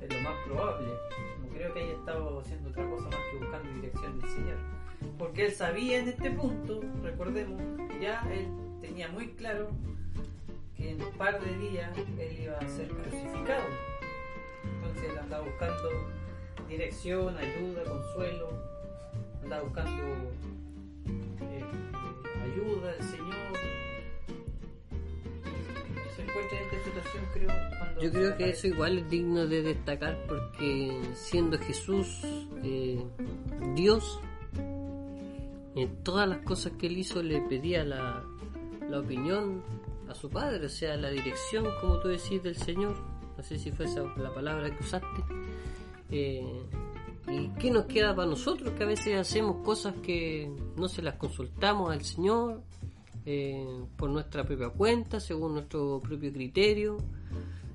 Es 0.00 0.14
lo 0.14 0.22
más 0.22 0.34
probable. 0.46 0.88
No 1.42 1.48
creo 1.54 1.74
que 1.74 1.80
haya 1.80 1.92
estado 1.92 2.40
haciendo 2.40 2.70
otra 2.70 2.88
cosa 2.88 3.04
más 3.04 3.20
que 3.30 3.38
buscando 3.38 3.74
dirección 3.74 4.20
del 4.20 4.30
Señor. 4.30 4.56
Porque 5.18 5.46
él 5.46 5.52
sabía 5.52 5.98
en 5.98 6.08
este 6.08 6.30
punto, 6.30 6.80
recordemos, 7.02 7.60
ya 8.00 8.22
él 8.32 8.48
tenía 8.80 9.08
muy 9.08 9.28
claro 9.28 9.70
que 10.78 10.90
en 10.92 11.02
un 11.02 11.12
par 11.12 11.40
de 11.40 11.58
días 11.58 11.90
él 12.18 12.38
iba 12.40 12.56
a 12.56 12.68
ser 12.68 12.88
crucificado. 12.88 13.64
Entonces 14.64 15.10
él 15.10 15.18
andaba 15.18 15.44
buscando 15.44 15.90
dirección, 16.68 17.36
ayuda, 17.36 17.82
consuelo, 17.84 18.48
andaba 19.42 19.62
buscando 19.64 20.02
eh, 21.42 21.64
ayuda 22.44 22.92
del 22.92 23.02
Señor. 23.02 23.34
Se 26.14 26.22
encuentra 26.22 26.58
en 26.58 26.64
esta 26.64 26.84
situación, 26.84 27.24
creo. 27.34 27.48
Cuando 27.78 28.00
Yo 28.00 28.12
creo 28.12 28.36
que 28.36 28.50
eso 28.50 28.66
igual 28.68 28.98
es 28.98 29.10
digno 29.10 29.46
de 29.46 29.62
destacar 29.62 30.16
porque 30.28 31.00
siendo 31.14 31.58
Jesús 31.58 32.22
eh, 32.62 33.04
Dios, 33.74 34.20
en 35.74 36.02
todas 36.04 36.28
las 36.28 36.38
cosas 36.38 36.72
que 36.78 36.86
él 36.86 36.98
hizo 36.98 37.22
le 37.22 37.40
pedía 37.42 37.84
la, 37.84 38.24
la 38.88 39.00
opinión 39.00 39.62
a 40.08 40.14
su 40.14 40.30
padre, 40.30 40.66
o 40.66 40.68
sea, 40.68 40.96
la 40.96 41.10
dirección, 41.10 41.66
como 41.80 41.98
tú 41.98 42.08
decís, 42.08 42.42
del 42.42 42.56
Señor. 42.56 42.96
No 43.36 43.42
sé 43.42 43.58
si 43.58 43.70
fue 43.70 43.84
esa 43.84 44.02
la 44.16 44.34
palabra 44.34 44.74
que 44.74 44.82
usaste. 44.82 45.24
Eh, 46.10 46.64
¿Y 47.28 47.48
qué 47.60 47.70
nos 47.70 47.84
queda 47.84 48.14
para 48.14 48.28
nosotros? 48.28 48.72
Que 48.74 48.84
a 48.84 48.86
veces 48.86 49.18
hacemos 49.18 49.64
cosas 49.64 49.94
que 50.02 50.50
no 50.76 50.88
se 50.88 51.02
las 51.02 51.14
consultamos 51.16 51.92
al 51.92 52.02
Señor 52.02 52.62
eh, 53.26 53.66
por 53.96 54.08
nuestra 54.08 54.44
propia 54.44 54.70
cuenta, 54.70 55.20
según 55.20 55.54
nuestro 55.54 56.00
propio 56.00 56.32
criterio. 56.32 56.96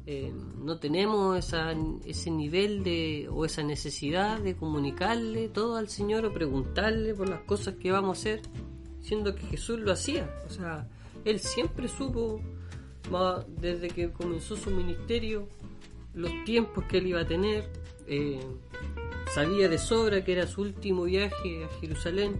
Eh, 0.05 0.33
no 0.57 0.79
tenemos 0.79 1.37
esa, 1.37 1.73
ese 2.05 2.29
nivel 2.31 2.83
de 2.83 3.29
o 3.31 3.45
esa 3.45 3.63
necesidad 3.63 4.39
de 4.39 4.55
comunicarle 4.55 5.47
todo 5.47 5.77
al 5.77 5.87
Señor 5.87 6.25
o 6.25 6.33
preguntarle 6.33 7.13
por 7.13 7.29
las 7.29 7.41
cosas 7.41 7.75
que 7.75 7.91
vamos 7.91 8.17
a 8.17 8.19
hacer, 8.19 8.41
siendo 8.99 9.35
que 9.35 9.43
Jesús 9.43 9.79
lo 9.79 9.91
hacía. 9.93 10.29
O 10.47 10.49
sea, 10.49 10.89
Él 11.25 11.39
siempre 11.39 11.87
supo, 11.87 12.41
desde 13.59 13.87
que 13.89 14.11
comenzó 14.11 14.55
su 14.55 14.71
ministerio, 14.71 15.47
los 16.13 16.31
tiempos 16.45 16.83
que 16.85 16.97
Él 16.97 17.07
iba 17.07 17.21
a 17.21 17.27
tener. 17.27 17.69
eh, 18.07 18.39
sabía 19.33 19.67
de 19.67 19.77
sobra 19.79 20.23
que 20.23 20.33
era 20.33 20.45
su 20.45 20.61
último 20.61 21.03
viaje 21.03 21.63
a 21.63 21.79
Jerusalén. 21.79 22.39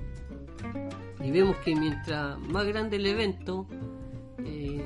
Y 1.24 1.32
vemos 1.32 1.56
que 1.58 1.76
mientras 1.76 2.38
más 2.40 2.66
grande 2.68 2.98
el 2.98 3.06
evento, 3.06 3.66
eh, 4.46 4.84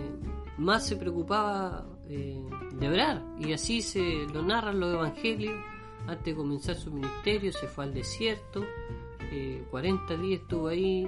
más 0.57 0.87
se 0.87 0.95
preocupaba 0.95 1.85
eh, 2.07 2.41
de 2.79 2.87
orar. 2.87 3.23
Y 3.39 3.51
así 3.53 3.81
se 3.81 4.25
lo 4.33 4.41
narran 4.41 4.79
los 4.79 4.93
evangelios. 4.93 5.55
Antes 6.05 6.25
de 6.25 6.35
comenzar 6.35 6.75
su 6.75 6.91
ministerio, 6.91 7.51
se 7.51 7.67
fue 7.67 7.83
al 7.85 7.93
desierto. 7.93 8.63
eh, 9.31 9.65
40 9.69 10.15
días 10.17 10.41
estuvo 10.41 10.67
ahí. 10.69 11.05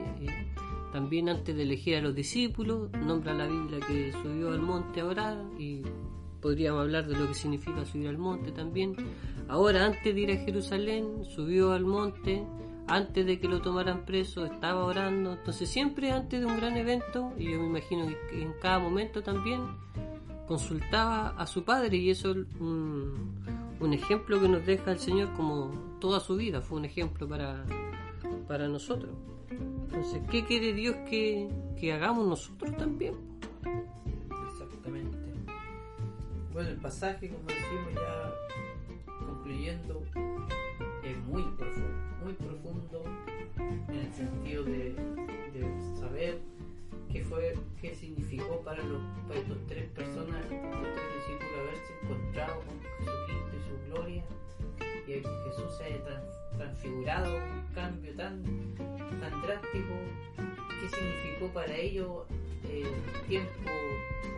También 0.92 1.30
antes 1.30 1.56
de 1.56 1.64
elegir 1.64 1.98
a 1.98 2.02
los 2.02 2.16
discípulos, 2.16 2.92
nombra 2.92 3.34
la 3.34 3.48
Biblia 3.48 3.80
que 3.88 4.12
subió 4.12 4.52
al 4.52 4.62
monte 4.62 5.02
a 5.02 5.06
orar. 5.06 5.44
Y 5.58 5.82
podríamos 6.42 6.82
hablar 6.82 7.08
de 7.08 7.18
lo 7.18 7.28
que 7.28 7.34
significa 7.34 7.86
subir 7.86 8.08
al 8.08 8.18
monte 8.18 8.52
también. 8.52 8.96
Ahora, 9.48 9.86
antes 9.86 10.14
de 10.16 10.20
ir 10.20 10.32
a 10.32 10.38
Jerusalén, 10.38 11.26
subió 11.26 11.72
al 11.74 11.86
monte. 11.86 12.44
Antes 12.88 13.24
de 13.26 13.40
que 13.40 13.48
lo 13.48 13.62
tomaran 13.62 14.04
preso, 14.06 14.46
estaba 14.46 14.84
orando. 14.84 15.34
Entonces, 15.34 15.70
siempre 15.70 16.12
antes 16.12 16.40
de 16.40 16.46
un 16.48 16.58
gran 16.58 16.76
evento, 16.76 17.34
y 17.38 17.52
yo 17.52 17.60
me 17.60 17.68
imagino 17.68 18.08
que 18.30 18.42
en 18.42 18.54
cada 18.60 18.80
momento 18.80 19.22
también, 19.22 19.62
consultaba 20.48 21.30
a 21.38 21.46
su 21.46 21.64
padre 21.64 21.98
y 21.98 22.10
eso 22.10 22.32
es 22.32 22.38
un, 22.60 23.36
un 23.80 23.94
ejemplo 23.94 24.42
que 24.42 24.50
nos 24.50 24.66
deja 24.66 24.92
el 24.92 25.00
Señor 25.00 25.32
como 25.34 25.72
toda 26.00 26.20
su 26.20 26.36
vida, 26.36 26.62
fue 26.62 26.80
un 26.80 26.86
ejemplo 26.86 27.28
para, 27.28 27.64
para 28.48 28.68
nosotros. 28.68 29.12
Entonces, 29.92 30.22
¿qué 30.30 30.46
quiere 30.46 30.72
Dios 30.74 30.96
que, 31.10 31.50
que 31.80 31.92
hagamos 31.92 32.28
nosotros 32.28 32.78
también? 32.78 33.16
Exactamente. 34.52 35.18
Bueno, 36.54 36.70
el 36.70 36.78
pasaje, 36.78 37.30
como 37.30 37.48
decimos 37.48 37.96
ya 37.96 39.26
concluyendo, 39.26 40.04
es 41.04 41.18
muy 41.26 41.42
profundo, 41.58 41.90
muy 42.24 42.34
profundo 42.34 43.04
en 43.58 43.96
el 43.96 44.14
sentido 44.14 44.64
de, 44.64 44.94
de 45.54 45.98
saber 46.00 46.40
qué 47.12 47.24
fue, 47.24 47.58
qué 47.82 47.96
significó 47.96 48.62
para, 48.62 48.84
los, 48.84 49.02
para 49.28 49.40
estos 49.40 49.58
tres 49.68 49.90
personas, 49.90 50.40
estos 50.44 50.84
tres 50.94 51.16
discípulos 51.16 51.52
haberse 51.62 51.94
encontrado 52.04 52.62
con 52.62 52.80
Jesucristo 52.80 53.58
y 53.58 53.68
su 53.68 53.92
gloria 53.92 54.24
que 55.10 55.30
Jesús 55.46 55.76
se 55.78 55.84
haya 55.86 55.98
tran- 56.06 56.58
transfigurado, 56.58 57.36
un 57.36 57.74
cambio 57.74 58.16
tan, 58.16 58.44
tan 59.20 59.42
drástico, 59.42 59.94
¿qué 60.38 60.90
significó 60.90 61.48
para 61.54 61.76
ellos 61.76 62.26
eh, 62.66 62.84
el 63.16 63.28
tiempo 63.28 63.70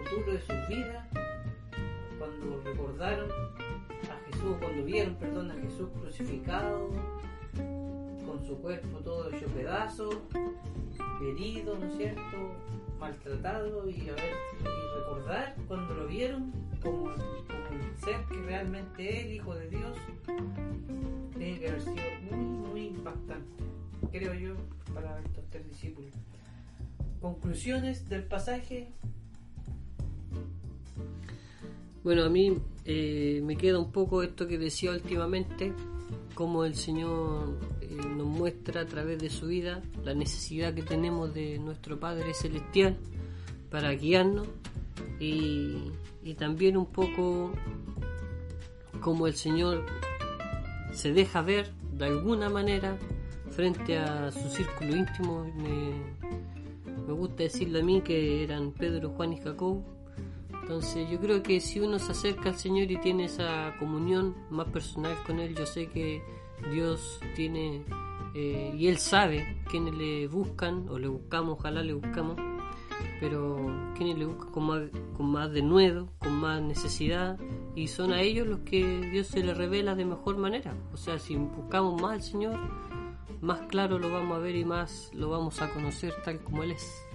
futuro 0.09 0.33
de 0.33 0.39
sus 0.41 0.67
vidas? 0.69 1.07
Cuando 2.17 2.61
recordaron 2.63 3.29
a 3.31 4.25
Jesús, 4.31 4.55
cuando 4.59 4.83
vieron, 4.85 5.15
perdón, 5.15 5.51
a 5.51 5.55
Jesús 5.55 5.89
crucificado, 5.99 6.89
con 8.31 8.45
su 8.45 8.57
cuerpo 8.59 8.99
todo 8.99 9.29
hecho 9.29 9.45
pedazos, 9.47 10.15
herido, 11.21 11.77
¿no 11.77 11.85
es 11.87 11.97
cierto? 11.97 12.21
Maltratado 12.97 13.89
y, 13.89 14.09
a 14.09 14.13
ver, 14.13 14.33
y 14.61 14.99
recordar 14.99 15.55
cuando 15.67 15.93
lo 15.95 16.07
vieron 16.07 16.51
como, 16.81 17.03
como 17.03 17.11
el 17.11 17.97
ser 17.97 18.23
que 18.31 18.41
realmente 18.45 19.19
es, 19.19 19.35
hijo 19.35 19.53
de 19.53 19.69
Dios, 19.69 19.97
tiene 21.37 21.59
que 21.59 21.67
haber 21.67 21.81
sido 21.81 21.95
muy, 22.31 22.69
muy 22.69 22.81
impactante, 22.87 23.63
creo 24.11 24.33
yo, 24.33 24.55
para 24.93 25.19
estos 25.19 25.43
tres 25.49 25.67
discípulos. 25.67 26.13
Conclusiones 27.19 28.07
del 28.07 28.23
pasaje. 28.23 28.93
Bueno, 32.03 32.23
a 32.23 32.29
mí 32.29 32.57
eh, 32.85 33.41
me 33.43 33.57
queda 33.57 33.77
un 33.77 33.91
poco 33.91 34.23
esto 34.23 34.47
que 34.47 34.57
decía 34.57 34.91
últimamente, 34.91 35.73
cómo 36.33 36.65
el 36.65 36.75
Señor 36.75 37.57
muestra 38.31 38.81
a 38.81 38.85
través 38.85 39.19
de 39.19 39.29
su 39.29 39.47
vida 39.47 39.81
la 40.03 40.13
necesidad 40.13 40.73
que 40.73 40.81
tenemos 40.81 41.33
de 41.33 41.59
nuestro 41.59 41.99
Padre 41.99 42.33
Celestial 42.33 42.97
para 43.69 43.91
guiarnos 43.93 44.47
y, 45.19 45.91
y 46.23 46.33
también 46.35 46.77
un 46.77 46.87
poco 46.87 47.51
cómo 49.01 49.27
el 49.27 49.35
Señor 49.35 49.85
se 50.93 51.13
deja 51.13 51.41
ver 51.41 51.71
de 51.97 52.05
alguna 52.05 52.49
manera 52.49 52.97
frente 53.51 53.97
a 53.97 54.31
su 54.31 54.49
círculo 54.49 54.95
íntimo. 54.95 55.45
Me, 55.55 57.01
me 57.07 57.13
gusta 57.13 57.43
decirle 57.43 57.81
a 57.81 57.83
mí 57.83 58.01
que 58.01 58.43
eran 58.43 58.71
Pedro, 58.71 59.09
Juan 59.09 59.33
y 59.33 59.41
Jacob. 59.41 59.83
Entonces 60.61 61.09
yo 61.09 61.19
creo 61.19 61.43
que 61.43 61.59
si 61.59 61.79
uno 61.79 61.99
se 61.99 62.11
acerca 62.11 62.49
al 62.49 62.55
Señor 62.55 62.89
y 62.91 62.97
tiene 63.01 63.25
esa 63.25 63.75
comunión 63.79 64.35
más 64.49 64.67
personal 64.67 65.17
con 65.25 65.39
Él, 65.39 65.55
yo 65.55 65.65
sé 65.65 65.87
que 65.87 66.21
Dios 66.71 67.19
tiene 67.35 67.83
eh, 68.33 68.73
y 68.77 68.87
Él 68.87 68.97
sabe 68.97 69.61
quiénes 69.69 69.93
le 69.95 70.27
buscan 70.27 70.87
o 70.89 70.97
le 70.97 71.07
buscamos, 71.07 71.59
ojalá 71.59 71.83
le 71.83 71.93
buscamos, 71.93 72.37
pero 73.19 73.93
quienes 73.95 74.17
le 74.17 74.25
buscan 74.25 74.51
con 74.51 74.63
más, 74.67 74.81
con 75.17 75.31
más 75.31 75.51
denuedo, 75.51 76.09
con 76.19 76.39
más 76.39 76.61
necesidad 76.61 77.37
y 77.75 77.87
son 77.87 78.11
a 78.11 78.21
ellos 78.21 78.47
los 78.47 78.59
que 78.59 79.01
Dios 79.11 79.27
se 79.27 79.43
les 79.43 79.57
revela 79.57 79.95
de 79.95 80.05
mejor 80.05 80.37
manera. 80.37 80.75
O 80.93 80.97
sea, 80.97 81.19
si 81.19 81.35
buscamos 81.35 82.01
más 82.01 82.11
al 82.13 82.21
Señor, 82.21 82.59
más 83.41 83.61
claro 83.67 83.97
lo 83.97 84.11
vamos 84.11 84.37
a 84.37 84.39
ver 84.39 84.55
y 84.55 84.65
más 84.65 85.11
lo 85.13 85.29
vamos 85.29 85.61
a 85.61 85.69
conocer 85.71 86.13
tal 86.23 86.39
como 86.43 86.63
Él 86.63 86.71
es. 86.71 87.05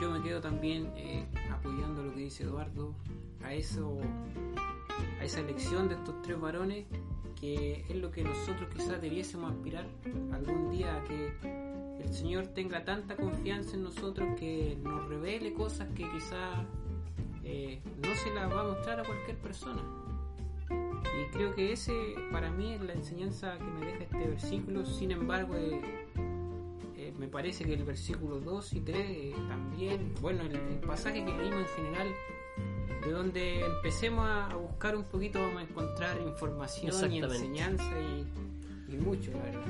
Yo 0.00 0.10
me 0.10 0.22
quedo 0.22 0.40
también 0.40 0.92
eh, 0.96 1.26
apoyando 1.50 2.02
lo 2.02 2.12
que 2.12 2.20
dice 2.20 2.44
Eduardo, 2.44 2.94
a 3.42 3.54
eso, 3.54 3.98
a 5.20 5.24
esa 5.24 5.40
elección 5.40 5.88
de 5.88 5.94
estos 5.94 6.20
tres 6.22 6.38
varones, 6.38 6.86
que 7.40 7.84
es 7.88 7.96
lo 7.96 8.10
que 8.10 8.24
nosotros 8.24 8.68
quizás 8.72 9.00
debiésemos 9.00 9.52
aspirar 9.52 9.86
algún 10.32 10.70
día 10.70 10.96
a 10.96 11.04
que 11.04 11.32
el 12.02 12.12
Señor 12.12 12.48
tenga 12.48 12.84
tanta 12.84 13.16
confianza 13.16 13.76
en 13.76 13.82
nosotros 13.82 14.28
que 14.38 14.78
nos 14.82 15.08
revele 15.08 15.52
cosas 15.52 15.88
que 15.94 16.08
quizás 16.10 16.64
eh, 17.44 17.80
no 18.02 18.14
se 18.14 18.34
las 18.34 18.50
va 18.50 18.60
a 18.60 18.64
mostrar 18.64 19.00
a 19.00 19.04
cualquier 19.04 19.36
persona. 19.38 19.82
Y 20.70 21.30
creo 21.32 21.54
que 21.54 21.72
ese 21.72 21.92
para 22.30 22.50
mí 22.50 22.74
es 22.74 22.80
la 22.82 22.92
enseñanza 22.92 23.56
que 23.58 23.64
me 23.64 23.86
deja 23.86 24.04
este 24.04 24.28
versículo, 24.28 24.84
sin 24.84 25.12
embargo, 25.12 25.54
eh, 25.56 25.80
eh, 26.96 27.12
me 27.18 27.28
parece 27.28 27.64
que 27.64 27.74
el 27.74 27.84
versículo 27.84 28.40
2 28.40 28.72
y 28.74 28.80
3 28.80 28.96
eh, 28.98 29.34
también, 29.48 30.12
bueno, 30.20 30.42
el, 30.42 30.56
el 30.56 30.78
pasaje 30.80 31.24
que 31.24 31.32
leímos 31.32 31.60
en 31.60 31.84
general, 31.84 32.08
de 33.06 33.12
donde 33.12 33.64
empecemos 33.64 34.26
a, 34.26 34.50
a 34.50 34.56
buscar 34.56 34.96
un 34.96 35.04
poquito 35.04 35.40
vamos 35.40 35.58
a 35.58 35.62
encontrar 35.62 36.20
información 36.20 37.12
y 37.12 37.18
enseñanza 37.18 37.84
y, 38.00 38.92
y 38.92 38.96
mucho, 38.96 39.30
la 39.30 39.42
verdad. 39.44 39.62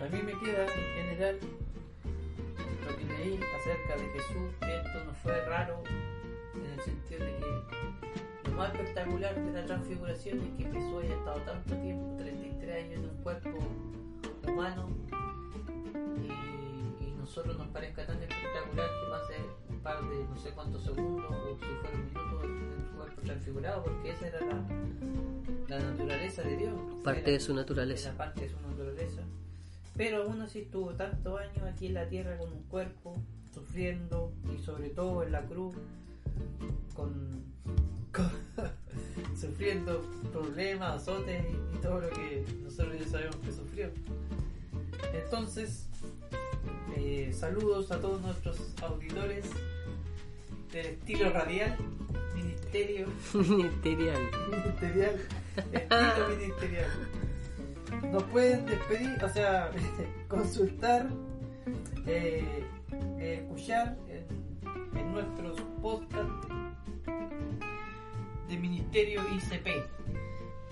A 0.00 0.08
mí 0.08 0.22
me 0.22 0.32
queda 0.40 0.64
en 0.64 1.08
general 1.08 1.38
lo 2.84 2.96
que 2.96 3.04
leí 3.04 3.40
acerca 3.60 3.96
de 3.96 4.08
Jesús, 4.10 4.54
que 4.60 4.76
esto 4.76 5.04
no 5.04 5.14
fue 5.22 5.40
raro 5.46 5.82
en 6.54 6.78
el 6.78 6.80
sentido 6.80 7.24
de 7.24 7.36
que 7.36 8.50
lo 8.50 8.56
más 8.56 8.74
espectacular 8.74 9.34
de 9.34 9.52
la 9.52 9.64
transfiguración 9.64 10.40
es 10.40 10.64
que 10.64 10.72
Jesús 10.72 11.04
haya 11.04 11.14
estado 11.14 11.40
tanto 11.42 11.76
tiempo, 11.76 12.16
33 12.18 12.84
años 12.84 13.04
en 13.04 13.10
un 13.10 13.22
cuerpo 13.22 13.50
humano 14.48 14.88
y, 16.18 17.04
y 17.04 17.10
nosotros 17.18 17.56
nos 17.56 17.68
parezca 17.68 18.04
tan 18.04 18.15
par 19.86 20.02
de 20.10 20.24
no 20.24 20.36
sé 20.36 20.50
cuántos 20.50 20.82
segundos 20.82 21.24
o 21.30 21.56
si 21.58 21.64
fuera 21.64 21.94
un 21.94 22.04
minuto 22.06 22.44
en 22.44 22.86
su 22.90 22.96
cuerpo 22.96 23.22
transfigurado 23.22 23.84
porque 23.84 24.10
esa 24.10 24.26
era 24.26 24.40
la, 24.40 24.64
la 25.68 25.78
naturaleza 25.90 26.42
de 26.42 26.56
Dios. 26.56 26.74
Parte 27.04 27.20
Era- 27.20 27.30
de 27.30 27.40
su 27.40 27.54
naturaleza. 27.54 28.12
parte 28.16 28.40
de 28.42 28.48
su 28.48 28.60
naturaleza. 28.68 29.22
Pero 29.96 30.24
aún 30.24 30.40
así 30.42 30.60
estuvo 30.62 30.90
tantos 30.94 31.40
años 31.40 31.62
aquí 31.72 31.86
en 31.86 31.94
la 31.94 32.08
tierra 32.08 32.36
con 32.36 32.52
un 32.52 32.62
cuerpo, 32.64 33.14
sufriendo 33.54 34.32
y 34.52 34.58
sobre 34.62 34.90
todo 34.90 35.22
en 35.22 35.30
la 35.32 35.42
cruz, 35.46 35.74
con, 36.94 37.44
con- 38.12 38.30
sufriendo 39.40 40.02
problemas, 40.32 41.02
azotes 41.02 41.44
y, 41.44 41.76
y 41.76 41.80
todo 41.80 42.00
lo 42.00 42.10
que 42.10 42.44
nosotros 42.64 42.98
ya 42.98 43.06
sabemos 43.08 43.36
que 43.36 43.52
sufrió. 43.52 43.90
Entonces, 45.14 45.88
eh, 46.96 47.32
saludos 47.32 47.90
a 47.92 48.00
todos 48.00 48.20
nuestros 48.20 48.58
auditores 48.82 49.46
del 50.76 50.86
estilo 50.86 51.30
radial, 51.30 51.74
ministerio 52.34 53.06
Ministerial. 53.34 54.20
ministerial, 54.50 55.20
estilo 55.72 56.28
ministerial. 56.38 56.90
Nos 58.12 58.22
pueden 58.24 58.66
despedir, 58.66 59.24
o 59.24 59.28
sea, 59.30 59.70
consultar, 60.28 61.08
eh, 62.06 62.62
eh, 63.18 63.40
escuchar 63.42 63.96
en, 64.08 64.98
en 64.98 65.12
nuestros 65.12 65.62
podcasts 65.80 66.48
de 68.48 68.56
Ministerio 68.58 69.22
ICP. 69.34 69.68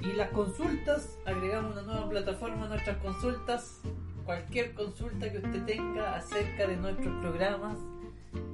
Y 0.00 0.12
las 0.12 0.28
consultas, 0.32 1.18
agregamos 1.24 1.72
una 1.72 1.82
nueva 1.82 2.10
plataforma 2.10 2.66
a 2.66 2.68
nuestras 2.68 2.98
consultas. 2.98 3.80
Cualquier 4.26 4.74
consulta 4.74 5.32
que 5.32 5.38
usted 5.38 5.64
tenga 5.64 6.16
acerca 6.16 6.66
de 6.66 6.76
nuestros 6.76 7.14
programas, 7.22 7.78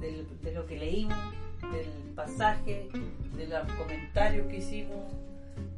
de 0.01 0.53
lo 0.53 0.67
que 0.67 0.77
leímos, 0.77 1.17
del 1.73 1.87
pasaje, 2.15 2.89
de 3.37 3.47
los 3.47 3.73
comentarios 3.73 4.47
que 4.49 4.59
hicimos, 4.59 5.11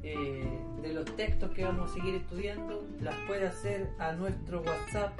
eh, 0.02 0.44
de 0.82 0.92
los 0.92 1.04
textos 1.16 1.52
que 1.52 1.64
vamos 1.64 1.90
a 1.90 1.94
seguir 1.94 2.16
estudiando, 2.16 2.84
las 3.00 3.14
puede 3.26 3.46
hacer 3.46 3.88
a 3.98 4.12
nuestro 4.12 4.60
WhatsApp 4.62 5.18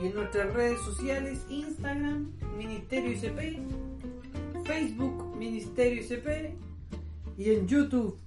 y 0.00 0.02
Y 0.02 0.06
en 0.08 0.14
nuestras 0.16 0.52
redes 0.52 0.80
sociales, 0.80 1.46
Instagram, 1.48 2.32
Ministerio 2.58 3.12
ICP, 3.12 3.60
Facebook, 4.64 5.36
Ministerio 5.36 6.02
ICP, 6.02 6.56
y 7.38 7.50
en 7.52 7.68
YouTube, 7.68 8.18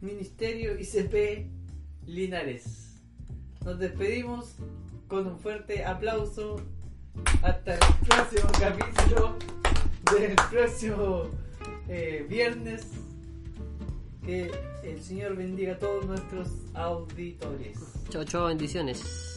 Ministerio 0.00 0.80
ICP 0.80 1.46
Linares. 2.06 2.87
Nos 3.68 3.78
despedimos 3.78 4.54
con 5.08 5.26
un 5.26 5.38
fuerte 5.38 5.84
aplauso. 5.84 6.56
Hasta 7.42 7.74
el 7.74 7.80
próximo 8.08 8.50
capítulo 8.58 9.36
del 10.10 10.36
próximo 10.50 11.24
eh, 11.86 12.24
viernes. 12.30 12.86
Que 14.24 14.50
el 14.82 15.02
Señor 15.02 15.36
bendiga 15.36 15.74
a 15.74 15.78
todos 15.78 16.06
nuestros 16.06 16.48
auditores. 16.72 17.78
Chao, 18.08 18.24
chao, 18.24 18.46
bendiciones. 18.46 19.27